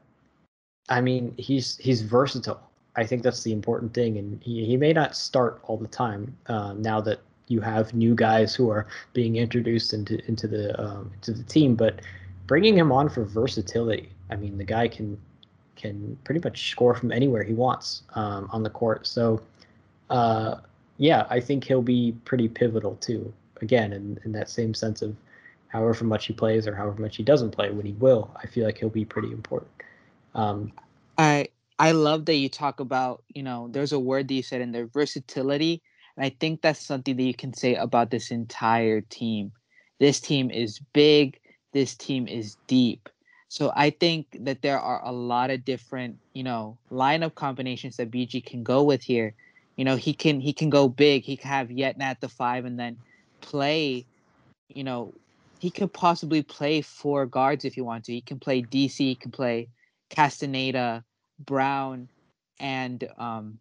[0.88, 2.67] I mean, he's he's versatile.
[2.98, 4.18] I think that's the important thing.
[4.18, 8.14] And he, he may not start all the time uh, now that you have new
[8.14, 12.00] guys who are being introduced into into the um, to the team, but
[12.48, 14.10] bringing him on for versatility.
[14.30, 15.16] I mean, the guy can
[15.76, 19.06] can pretty much score from anywhere he wants um, on the court.
[19.06, 19.40] So,
[20.10, 20.56] uh,
[20.96, 23.32] yeah, I think he'll be pretty pivotal too.
[23.62, 25.14] Again, in, in that same sense of
[25.68, 28.64] however much he plays or however much he doesn't play, when he will, I feel
[28.64, 29.70] like he'll be pretty important.
[30.34, 30.72] Um,
[31.16, 34.60] I I love that you talk about, you know, there's a word that you said
[34.60, 35.82] in there, versatility.
[36.16, 39.52] And I think that's something that you can say about this entire team.
[40.00, 41.38] This team is big,
[41.72, 43.08] this team is deep.
[43.48, 48.10] So I think that there are a lot of different, you know, lineup combinations that
[48.10, 49.34] BG can go with here.
[49.76, 51.22] You know, he can he can go big.
[51.22, 52.98] He can have Yetna at the five and then
[53.40, 54.04] play,
[54.68, 55.14] you know,
[55.60, 58.12] he could possibly play four guards if you want to.
[58.12, 59.68] He can play DC, he can play
[60.10, 61.04] Castaneda,
[61.38, 62.08] Brown,
[62.58, 63.58] and um,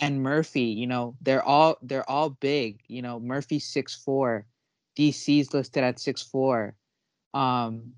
[0.00, 0.62] and Murphy.
[0.62, 2.80] You know, they're all they're all big.
[2.88, 4.46] You know, Murphy's six four,
[4.98, 6.74] DC's listed at six four.
[7.32, 7.94] Um,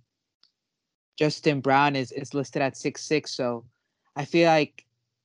[1.18, 3.34] Justin Brown is is listed at six six.
[3.36, 3.64] So
[4.14, 4.84] I feel like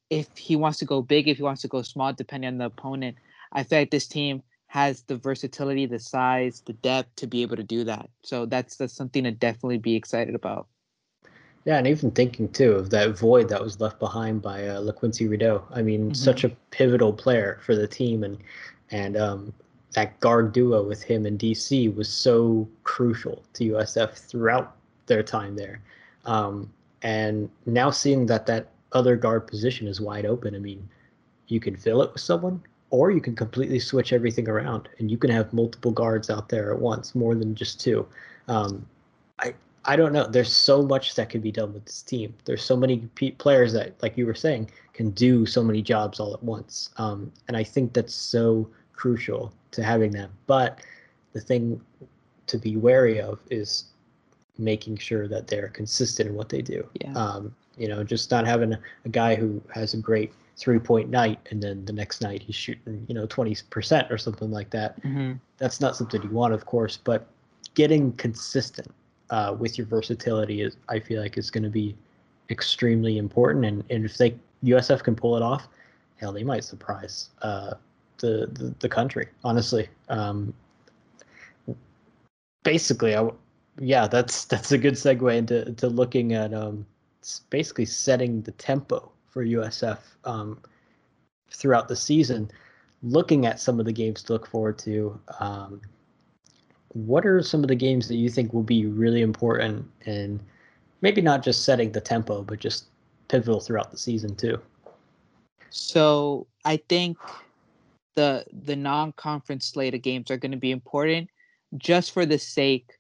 [0.10, 2.66] if he wants to go big, if he wants to go small, depending on the
[2.66, 3.18] opponent.
[3.54, 7.58] I feel like this team has the versatility, the size, the depth to be able
[7.58, 8.10] to do that.
[8.24, 10.68] So that's that's something to definitely be excited about.
[11.66, 15.30] Yeah, and even thinking too of that void that was left behind by uh, LaQuincy
[15.30, 15.64] Rideau.
[15.72, 16.14] I mean, mm-hmm.
[16.14, 18.38] such a pivotal player for the team, and
[18.90, 19.54] and um,
[19.94, 25.56] that guard duo with him and DC was so crucial to USF throughout their time
[25.56, 25.82] there.
[26.26, 30.88] Um, and now seeing that that other guard position is wide open, I mean,
[31.48, 35.18] you can fill it with someone, or you can completely switch everything around, and you
[35.18, 38.08] can have multiple guards out there at once, more than just two.
[38.48, 38.86] Um,
[39.40, 39.54] I
[39.86, 40.28] I don't know.
[40.28, 42.34] There's so much that can be done with this team.
[42.46, 46.20] There's so many p- players that, like you were saying, can do so many jobs
[46.20, 46.92] all at once.
[46.98, 50.30] Um, and I think that's so crucial to having that.
[50.46, 50.82] But
[51.34, 51.82] the thing
[52.48, 53.86] to be wary of is
[54.58, 56.88] making sure that they're consistent in what they do.
[57.02, 57.14] Yeah.
[57.14, 61.10] Um, you know, just not having a, a guy who has a great three point
[61.10, 65.02] night and then the next night he's shooting, you know, 20% or something like that.
[65.02, 65.34] Mm-hmm.
[65.58, 67.26] That's not something you want, of course, but
[67.74, 68.92] getting consistent
[69.32, 71.96] uh, with your versatility is, I feel like, is going to be
[72.50, 73.66] extremely important.
[73.66, 75.68] And, and if they USF can pull it off,
[76.18, 77.74] hell, they might surprise uh,
[78.20, 79.28] the, the, the country.
[79.44, 80.54] Honestly, um,
[82.64, 83.30] basically, I,
[83.80, 86.86] yeah, that's that's a good segue into to looking at um,
[87.50, 90.60] basically setting the tempo for USF um,
[91.50, 92.52] throughout the season.
[93.02, 95.20] Looking at some of the games to look forward to.
[95.40, 95.82] Um,
[96.94, 100.40] what are some of the games that you think will be really important and
[101.02, 102.86] maybe not just setting the tempo, but just
[103.28, 104.60] pivotal throughout the season too?
[105.70, 107.18] So I think
[108.16, 111.30] the the non-conference slate of games are going to be important
[111.78, 112.92] just for the sake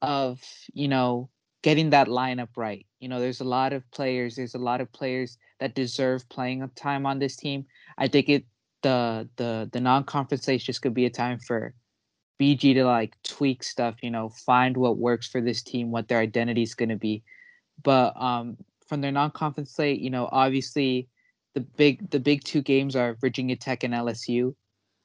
[0.00, 0.40] of
[0.72, 1.28] you know
[1.62, 2.86] getting that lineup right.
[3.00, 4.36] You know, there's a lot of players.
[4.36, 7.66] There's a lot of players that deserve playing time on this team.
[7.98, 8.44] I think it
[8.82, 11.74] the the the non-conference slate just could be a time for
[12.40, 16.20] BG to like tweak stuff, you know, find what works for this team, what their
[16.20, 17.22] identity is going to be.
[17.82, 21.08] But um, from their non-conference slate, you know, obviously
[21.54, 24.54] the big the big two games are Virginia Tech and LSU.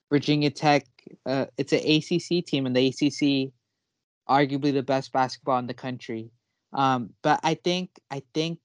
[0.09, 0.85] Virginia Tech,
[1.25, 3.51] uh, it's an ACC team, and the ACC,
[4.29, 6.29] arguably the best basketball in the country.
[6.73, 8.59] Um, but I think I think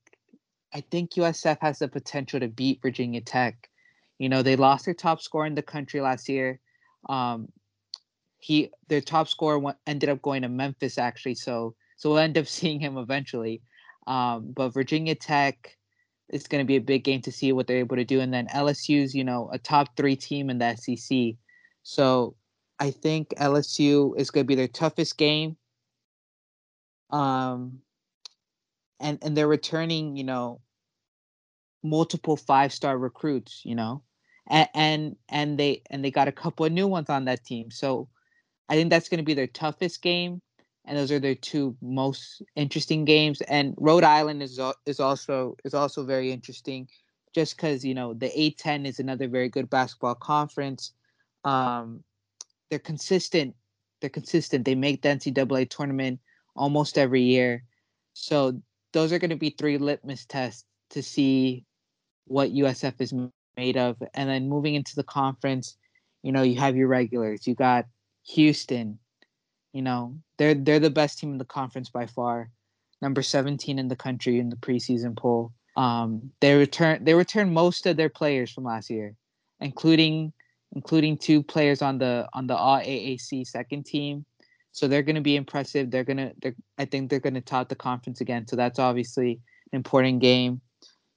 [0.75, 3.71] I think USF has the potential to beat Virginia Tech.
[4.19, 6.61] You know, they lost their top scorer in the country last year.
[7.09, 7.49] Um,
[8.39, 12.39] he their top scorer went, ended up going to Memphis actually, so so we'll end
[12.39, 13.63] up seeing him eventually.
[14.07, 15.77] Um, but Virginia Tech,
[16.29, 18.33] it's going to be a big game to see what they're able to do, and
[18.33, 21.35] then LSU's you know a top three team in the SEC,
[21.83, 22.37] so
[22.79, 25.57] I think LSU is going to be their toughest game.
[27.11, 27.81] Um,
[29.01, 30.61] and and they're returning you know
[31.83, 34.03] multiple five star recruits, you know,
[34.49, 37.71] and, and and they and they got a couple of new ones on that team,
[37.71, 38.09] so
[38.69, 40.43] I think that's going to be their toughest game,
[40.85, 43.41] and those are their two most interesting games.
[43.43, 46.89] And Rhode Island is is also is also very interesting,
[47.35, 50.93] just because you know the A10 is another very good basketball conference.
[51.45, 52.05] Um,
[52.71, 53.55] they're consistent.
[54.01, 54.65] They're consistent.
[54.65, 56.21] They make the NCAA tournament
[56.55, 57.65] almost every year,
[58.13, 58.61] so
[58.93, 61.65] those are going to be three litmus tests to see
[62.27, 63.15] what USF is
[63.57, 63.97] made of.
[64.15, 65.77] And then moving into the conference,
[66.23, 67.47] you know, you have your regulars.
[67.47, 67.87] You got
[68.29, 68.99] Houston,
[69.73, 72.51] you know, they're they're the best team in the conference by far.
[73.01, 75.53] Number 17 in the country in the preseason poll.
[75.77, 79.15] Um, they return they return most of their players from last year,
[79.61, 80.33] including
[80.73, 84.25] including two players on the on the All AAC second team.
[84.73, 85.91] So they're going to be impressive.
[85.91, 88.47] They're going to they're I think they're going to top the conference again.
[88.47, 89.41] So that's obviously
[89.73, 90.61] an important game.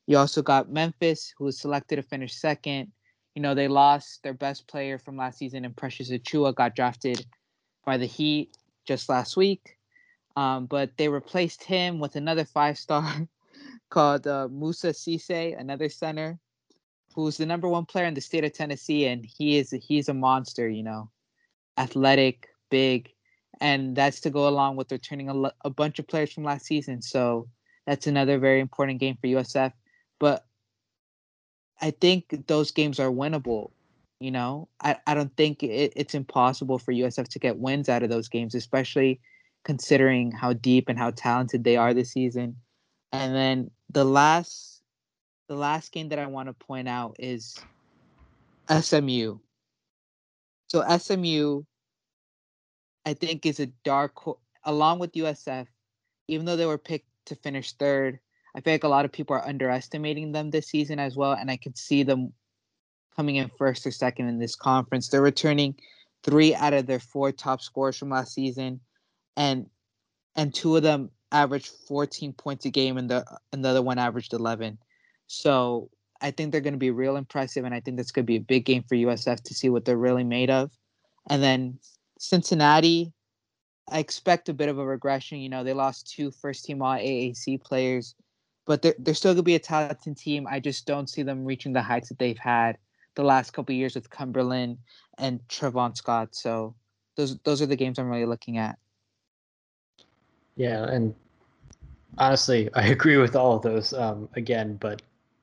[0.07, 2.91] You also got Memphis, who was selected to finish second
[3.35, 7.25] you know, they lost their best player from last season, and Precious Achiuwa got drafted
[7.85, 9.77] by the Heat just last week.
[10.35, 13.27] Um, but they replaced him with another five star
[13.89, 16.39] called uh, Moussa Cisse, another center,
[17.13, 20.13] who's the number one player in the state of Tennessee, and he is he's a
[20.13, 20.67] monster.
[20.69, 21.09] You know,
[21.77, 23.13] athletic, big,
[23.59, 27.01] and that's to go along with returning a, a bunch of players from last season.
[27.01, 27.47] So
[27.85, 29.73] that's another very important game for USF.
[30.19, 30.45] But
[31.81, 33.71] I think those games are winnable.
[34.19, 38.03] You know, I, I don't think it, it's impossible for USF to get wins out
[38.03, 39.19] of those games, especially
[39.63, 42.55] considering how deep and how talented they are this season.
[43.11, 44.81] And then the last
[45.47, 47.59] the last game that I want to point out is
[48.69, 49.39] SMU.
[50.67, 51.63] So SMU
[53.05, 54.13] I think is a dark
[54.63, 55.67] along with USF,
[56.27, 58.19] even though they were picked to finish third,
[58.55, 61.49] I feel like a lot of people are underestimating them this season as well, and
[61.49, 62.33] I could see them
[63.15, 65.07] coming in first or second in this conference.
[65.07, 65.75] They're returning
[66.23, 68.79] three out of their four top scorers from last season,
[69.37, 69.67] and
[70.35, 73.97] and two of them averaged 14 points a game, and the and the other one
[73.97, 74.77] averaged 11.
[75.27, 75.89] So
[76.21, 78.35] I think they're going to be real impressive, and I think that's going to be
[78.35, 80.71] a big game for USF to see what they're really made of.
[81.29, 81.79] And then
[82.19, 83.13] Cincinnati,
[83.89, 85.39] I expect a bit of a regression.
[85.39, 88.15] You know, they lost two first team All AAC players,
[88.71, 90.47] but they're, they're still going to be a talented team.
[90.49, 92.77] I just don't see them reaching the heights that they've had
[93.15, 94.77] the last couple years with Cumberland
[95.17, 96.29] and Trevon Scott.
[96.31, 96.73] So
[97.17, 98.79] those those are the games I'm really looking at.
[100.55, 101.13] Yeah, and
[102.17, 103.91] honestly, I agree with all of those.
[103.91, 105.01] Um, again, but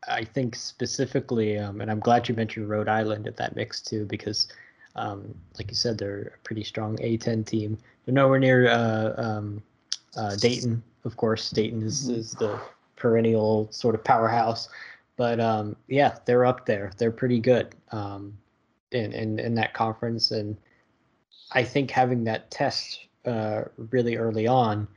[0.08, 4.06] I think specifically, um, and I'm glad you mentioned Rhode Island in that mix too,
[4.06, 4.48] because
[4.96, 7.76] um, like you said, they're a pretty strong A10 team.
[8.06, 9.62] They're nowhere near uh, um,
[10.16, 11.50] uh, Dayton, of course.
[11.50, 12.20] Dayton is, mm-hmm.
[12.20, 12.58] is the
[12.98, 14.68] perennial sort of powerhouse,
[15.16, 16.90] but um, yeah, they're up there.
[16.98, 18.36] They're pretty good um,
[18.92, 20.56] in, in in that conference, and
[21.52, 24.88] I think having that test uh, really early on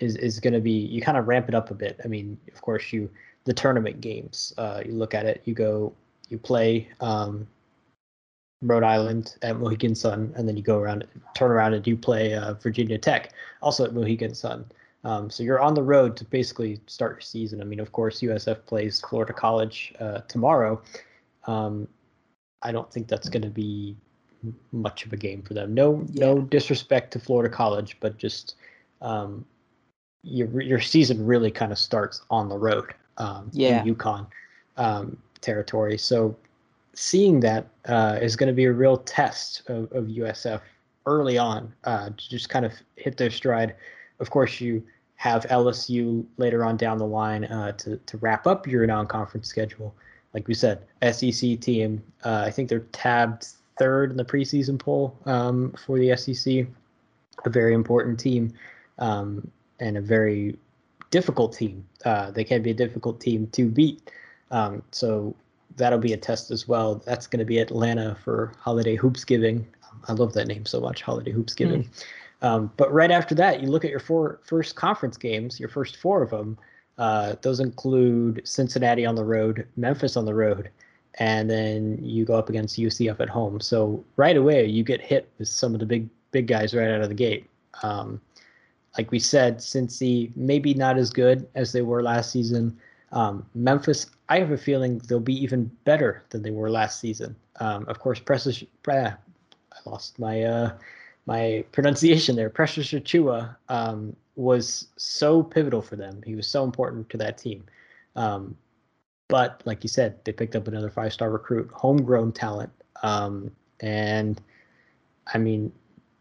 [0.00, 2.00] is is going to be you kind of ramp it up a bit.
[2.04, 3.10] I mean, of course, you
[3.44, 4.52] the tournament games.
[4.58, 5.92] Uh, you look at it, you go,
[6.28, 7.46] you play um,
[8.62, 12.34] Rhode Island at Mohegan Sun, and then you go around, turn around, and you play
[12.34, 13.32] uh, Virginia Tech,
[13.62, 14.64] also at Mohegan Sun.
[15.04, 17.60] Um, so you're on the road to basically start your season.
[17.60, 20.82] I mean, of course, USF plays Florida College uh, tomorrow.
[21.46, 21.86] Um,
[22.62, 23.96] I don't think that's going to be
[24.72, 25.74] much of a game for them.
[25.74, 26.26] No, yeah.
[26.26, 28.56] no disrespect to Florida College, but just
[29.02, 29.44] um,
[30.22, 32.94] your your season really kind of starts on the road.
[33.16, 33.80] Um, yeah.
[33.80, 34.26] in UConn
[34.76, 35.96] um, territory.
[35.98, 36.36] So
[36.94, 40.60] seeing that uh, is going to be a real test of, of USF
[41.06, 43.76] early on uh, to just kind of hit their stride.
[44.18, 44.82] Of course, you
[45.24, 49.94] have LSU later on down the line uh, to to wrap up your non-conference schedule.
[50.34, 52.02] Like we said, SEC team.
[52.22, 53.46] Uh, I think they're tabbed
[53.78, 56.66] third in the preseason poll um, for the SEC.
[57.46, 58.52] A very important team
[58.98, 59.50] um,
[59.80, 60.58] and a very
[61.10, 61.86] difficult team.
[62.04, 64.10] Uh, they can be a difficult team to beat.
[64.50, 65.34] Um, so
[65.76, 66.96] that'll be a test as well.
[67.06, 69.64] That's going to be Atlanta for Holiday Hoopsgiving.
[70.06, 71.84] I love that name so much, Holiday Hoopsgiving.
[71.84, 72.04] Mm.
[72.44, 75.96] Um, but right after that, you look at your four first conference games, your first
[75.96, 76.58] four of them.
[76.98, 80.68] Uh, those include Cincinnati on the road, Memphis on the road,
[81.14, 83.60] and then you go up against UCF at home.
[83.60, 87.00] So right away, you get hit with some of the big big guys right out
[87.00, 87.48] of the gate.
[87.82, 88.20] Um,
[88.98, 92.78] like we said, Cincy maybe not as good as they were last season.
[93.12, 97.36] Um, Memphis, I have a feeling they'll be even better than they were last season.
[97.60, 99.14] Um, of course, Precious, I
[99.86, 100.72] lost my uh,
[101.26, 102.50] my pronunciation there.
[102.50, 106.22] Precious Achiuwa um, was so pivotal for them.
[106.24, 107.64] He was so important to that team.
[108.16, 108.56] Um,
[109.28, 112.70] but like you said, they picked up another five star recruit, homegrown talent.
[113.02, 113.50] Um,
[113.80, 114.40] and
[115.32, 115.72] I mean,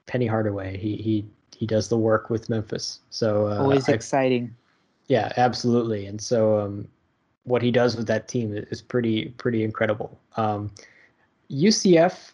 [0.05, 1.25] Penny Hardaway, he he
[1.55, 2.99] he does the work with Memphis.
[3.09, 4.55] So uh, always I, exciting.
[5.07, 6.05] Yeah, absolutely.
[6.05, 6.87] And so um,
[7.43, 10.17] what he does with that team is pretty pretty incredible.
[10.37, 10.71] Um,
[11.51, 12.31] UCF,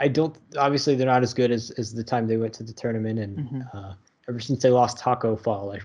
[0.00, 2.72] I don't obviously they're not as good as as the time they went to the
[2.72, 3.76] tournament, and mm-hmm.
[3.76, 3.94] uh,
[4.28, 5.80] ever since they lost Taco Fall, I,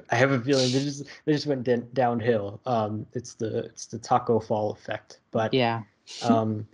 [0.10, 2.60] I have a feeling they just they just went d- downhill.
[2.66, 5.82] Um, it's the it's the Taco Fall effect, but yeah,
[6.22, 6.66] um,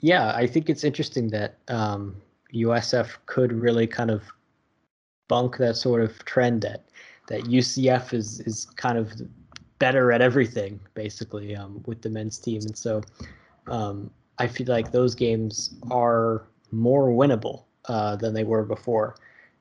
[0.00, 2.16] yeah, I think it's interesting that um,
[2.54, 4.24] USF could really kind of
[5.28, 6.84] bunk that sort of trend that
[7.28, 9.12] that UCF is is kind of
[9.78, 13.02] better at everything basically um, with the men's team, and so
[13.66, 19.16] um, I feel like those games are more winnable uh, than they were before.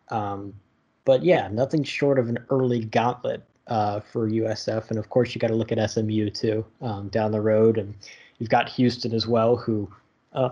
[0.10, 0.54] Um,
[1.06, 5.40] but yeah, nothing short of an early gauntlet uh, for USF, and of course you
[5.40, 7.94] got to look at SMU too um, down the road, and
[8.40, 9.90] you've got Houston as well, who
[10.34, 10.50] uh,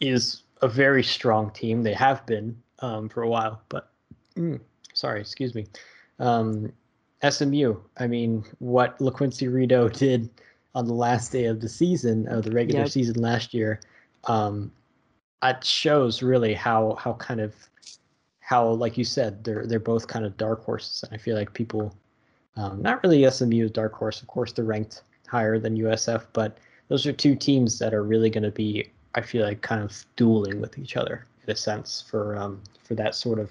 [0.00, 1.82] is a very strong team.
[1.82, 3.90] They have been um, for a while, but
[4.36, 4.60] Mm,
[4.92, 5.66] sorry, excuse me.
[6.18, 6.72] Um,
[7.28, 7.76] SMU.
[7.98, 10.28] I mean, what LaQuincy Rideau did
[10.74, 12.90] on the last day of the season of the regular yep.
[12.90, 13.80] season last year,
[14.24, 14.72] um,
[15.42, 17.54] it shows really how how kind of
[18.40, 21.52] how like you said they're they're both kind of dark horses, and I feel like
[21.52, 21.94] people,
[22.56, 24.20] um, not really SMU dark horse.
[24.20, 26.58] Of course, they're ranked higher than USF, but
[26.88, 30.04] those are two teams that are really going to be, I feel like, kind of
[30.16, 33.50] dueling with each other in a sense for um, for that sort of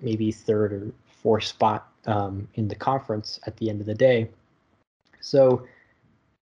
[0.00, 4.28] maybe third or fourth spot um, in the conference at the end of the day.
[5.20, 5.66] So,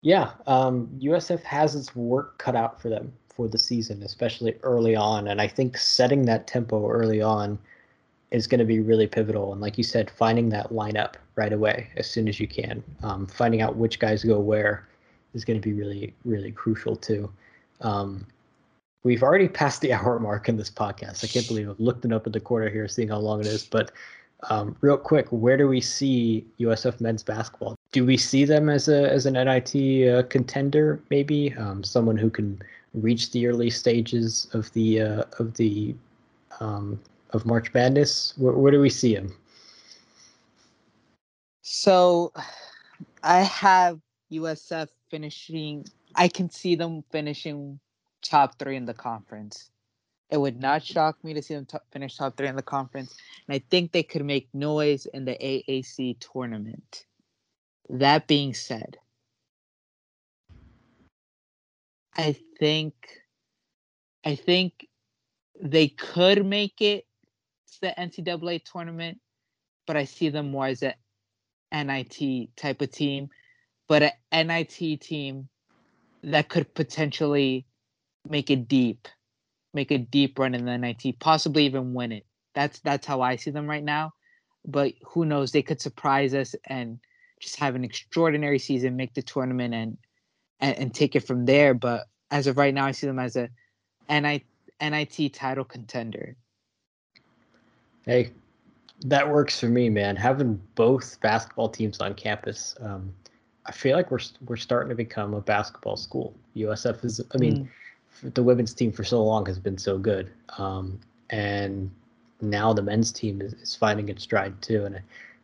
[0.02, 4.96] yeah, um, USF has its work cut out for them for the season, especially early
[4.96, 5.28] on.
[5.28, 7.60] And I think setting that tempo early on
[8.32, 9.52] is going to be really pivotal.
[9.52, 13.28] And like you said, finding that lineup right away as soon as you can, um,
[13.28, 14.88] finding out which guys go where
[15.34, 17.32] is going to be really, really crucial too.
[17.82, 18.26] Um,
[19.04, 21.24] we've already passed the hour mark in this podcast.
[21.24, 23.48] I can't believe I've looked it up at the corner here, seeing how long it
[23.48, 23.66] is.
[23.66, 23.92] But
[24.50, 27.76] um, real quick, where do we see USF men's basketball?
[27.92, 31.02] Do we see them as a as an NIT uh, contender?
[31.10, 32.62] Maybe um, someone who can
[32.94, 35.96] reach the early stages of the uh, of the
[36.60, 37.00] um,
[37.32, 38.34] of March Madness?
[38.38, 39.34] Where, where do we see him?
[41.62, 42.34] So,
[43.24, 44.00] I have
[44.32, 45.86] USF finishing.
[46.16, 47.80] I can see them finishing
[48.22, 49.70] top three in the conference.
[50.30, 53.16] It would not shock me to see them top, finish top three in the conference,
[53.48, 57.06] and I think they could make noise in the AAC tournament.
[57.90, 58.98] That being said,
[62.16, 62.94] I think,
[64.26, 64.88] I think
[65.62, 67.06] they could make it
[67.74, 69.20] to the NCAA tournament,
[69.88, 70.96] but I see them more as a
[71.74, 73.30] NIT type of team,
[73.88, 75.50] but an NIT team
[76.24, 77.66] that could potentially
[78.30, 79.08] make it deep,
[79.74, 82.26] make a deep run in the NIT, possibly even win it.
[82.56, 84.14] That's that's how I see them right now.
[84.66, 85.52] But who knows?
[85.52, 87.00] They could surprise us and
[87.42, 89.98] just have an extraordinary season, make the tournament, and
[90.62, 91.74] and, and take it from there.
[91.74, 93.50] But as of right now, I see them as a
[94.10, 94.44] NIT,
[94.80, 96.36] NIT title contender.
[98.06, 98.32] Hey,
[99.06, 100.16] that works for me, man.
[100.16, 103.14] Having both basketball teams on campus, um,
[103.66, 106.34] I feel like we're we're starting to become a basketball school.
[106.56, 107.70] USF is, I mean,
[108.24, 108.34] mm.
[108.34, 111.90] the women's team for so long has been so good, um, and
[112.42, 115.00] now the men's team is, is finding its stride too, and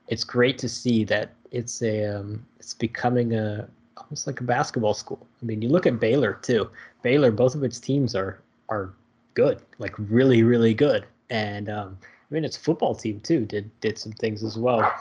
[0.07, 4.93] it's great to see that it's a um, it's becoming a almost like a basketball
[4.93, 5.25] school.
[5.41, 6.69] I mean, you look at Baylor too.
[7.01, 8.93] Baylor, both of its teams are are
[9.33, 13.97] good, like really, really good, and um, I mean, its football team too did did
[13.97, 14.91] some things as well.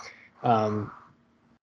[0.43, 0.91] Um,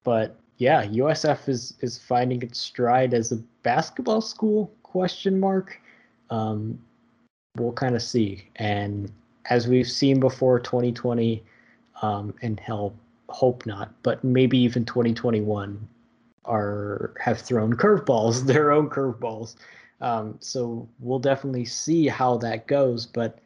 [0.04, 4.72] but yeah, USF is is finding its stride as a basketball school?
[4.84, 5.80] Question mark.
[6.30, 6.80] Um,
[7.58, 8.50] we'll kind of see.
[8.56, 9.12] And
[9.50, 11.44] as we've seen before, 2020,
[12.02, 12.94] um, and hell,
[13.34, 15.88] hope not, but maybe even 2021
[16.46, 19.56] are have thrown curveballs, their own curveballs.
[20.02, 23.06] Um, so we'll definitely see how that goes.
[23.06, 23.40] But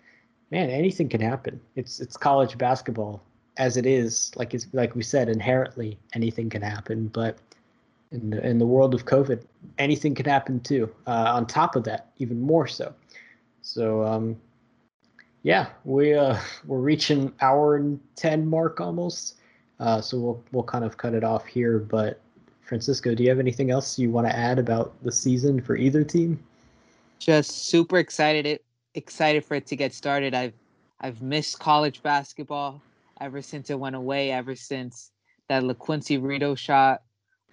[0.51, 1.59] man, anything can happen.
[1.75, 3.23] It's it's college basketball
[3.57, 4.31] as it is.
[4.35, 7.07] Like it's like we said, inherently anything can happen.
[7.07, 7.37] But
[8.11, 9.43] in the in the world of COVID,
[9.77, 10.93] anything can happen too.
[11.05, 12.93] Uh, on top of that, even more so.
[13.61, 14.37] So um,
[15.43, 19.35] yeah, we uh, we're reaching hour and ten mark almost.
[19.79, 21.79] Uh, so we'll we'll kind of cut it off here.
[21.79, 22.19] But
[22.61, 26.03] Francisco, do you have anything else you want to add about the season for either
[26.03, 26.39] team?
[27.19, 28.63] Just super excited it
[28.95, 30.33] excited for it to get started.
[30.33, 30.53] I've
[30.99, 32.81] I've missed college basketball
[33.21, 34.31] ever since it went away.
[34.31, 35.11] Ever since
[35.47, 37.03] that LaQuincy Rideau shot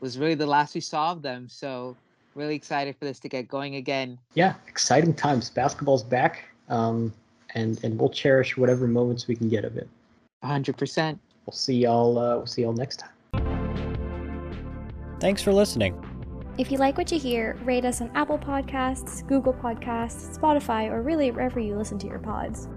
[0.01, 1.49] was really the last we saw of them.
[1.49, 1.97] So
[2.35, 4.19] really excited for this to get going again.
[4.35, 5.51] Yeah, exciting times.
[5.51, 7.13] Basketball's back, um,
[7.55, 9.89] and and we'll cherish whatever moments we can get of it.
[10.43, 11.21] hundred percent.
[11.47, 12.19] We'll see y'all.
[12.19, 13.11] Uh, we'll see y'all next time.
[15.21, 15.99] Thanks for listening.
[16.57, 21.03] If you like what you hear, rate us on Apple Podcasts, Google Podcasts, Spotify, or
[21.03, 22.69] really wherever you listen to your pods.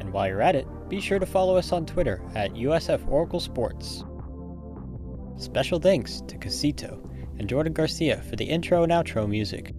[0.00, 3.40] And while you're at it, be sure to follow us on Twitter at USF Oracle
[3.40, 4.04] Sports.
[5.36, 7.06] Special thanks to Casito
[7.38, 9.74] and Jordan Garcia for the intro and outro music.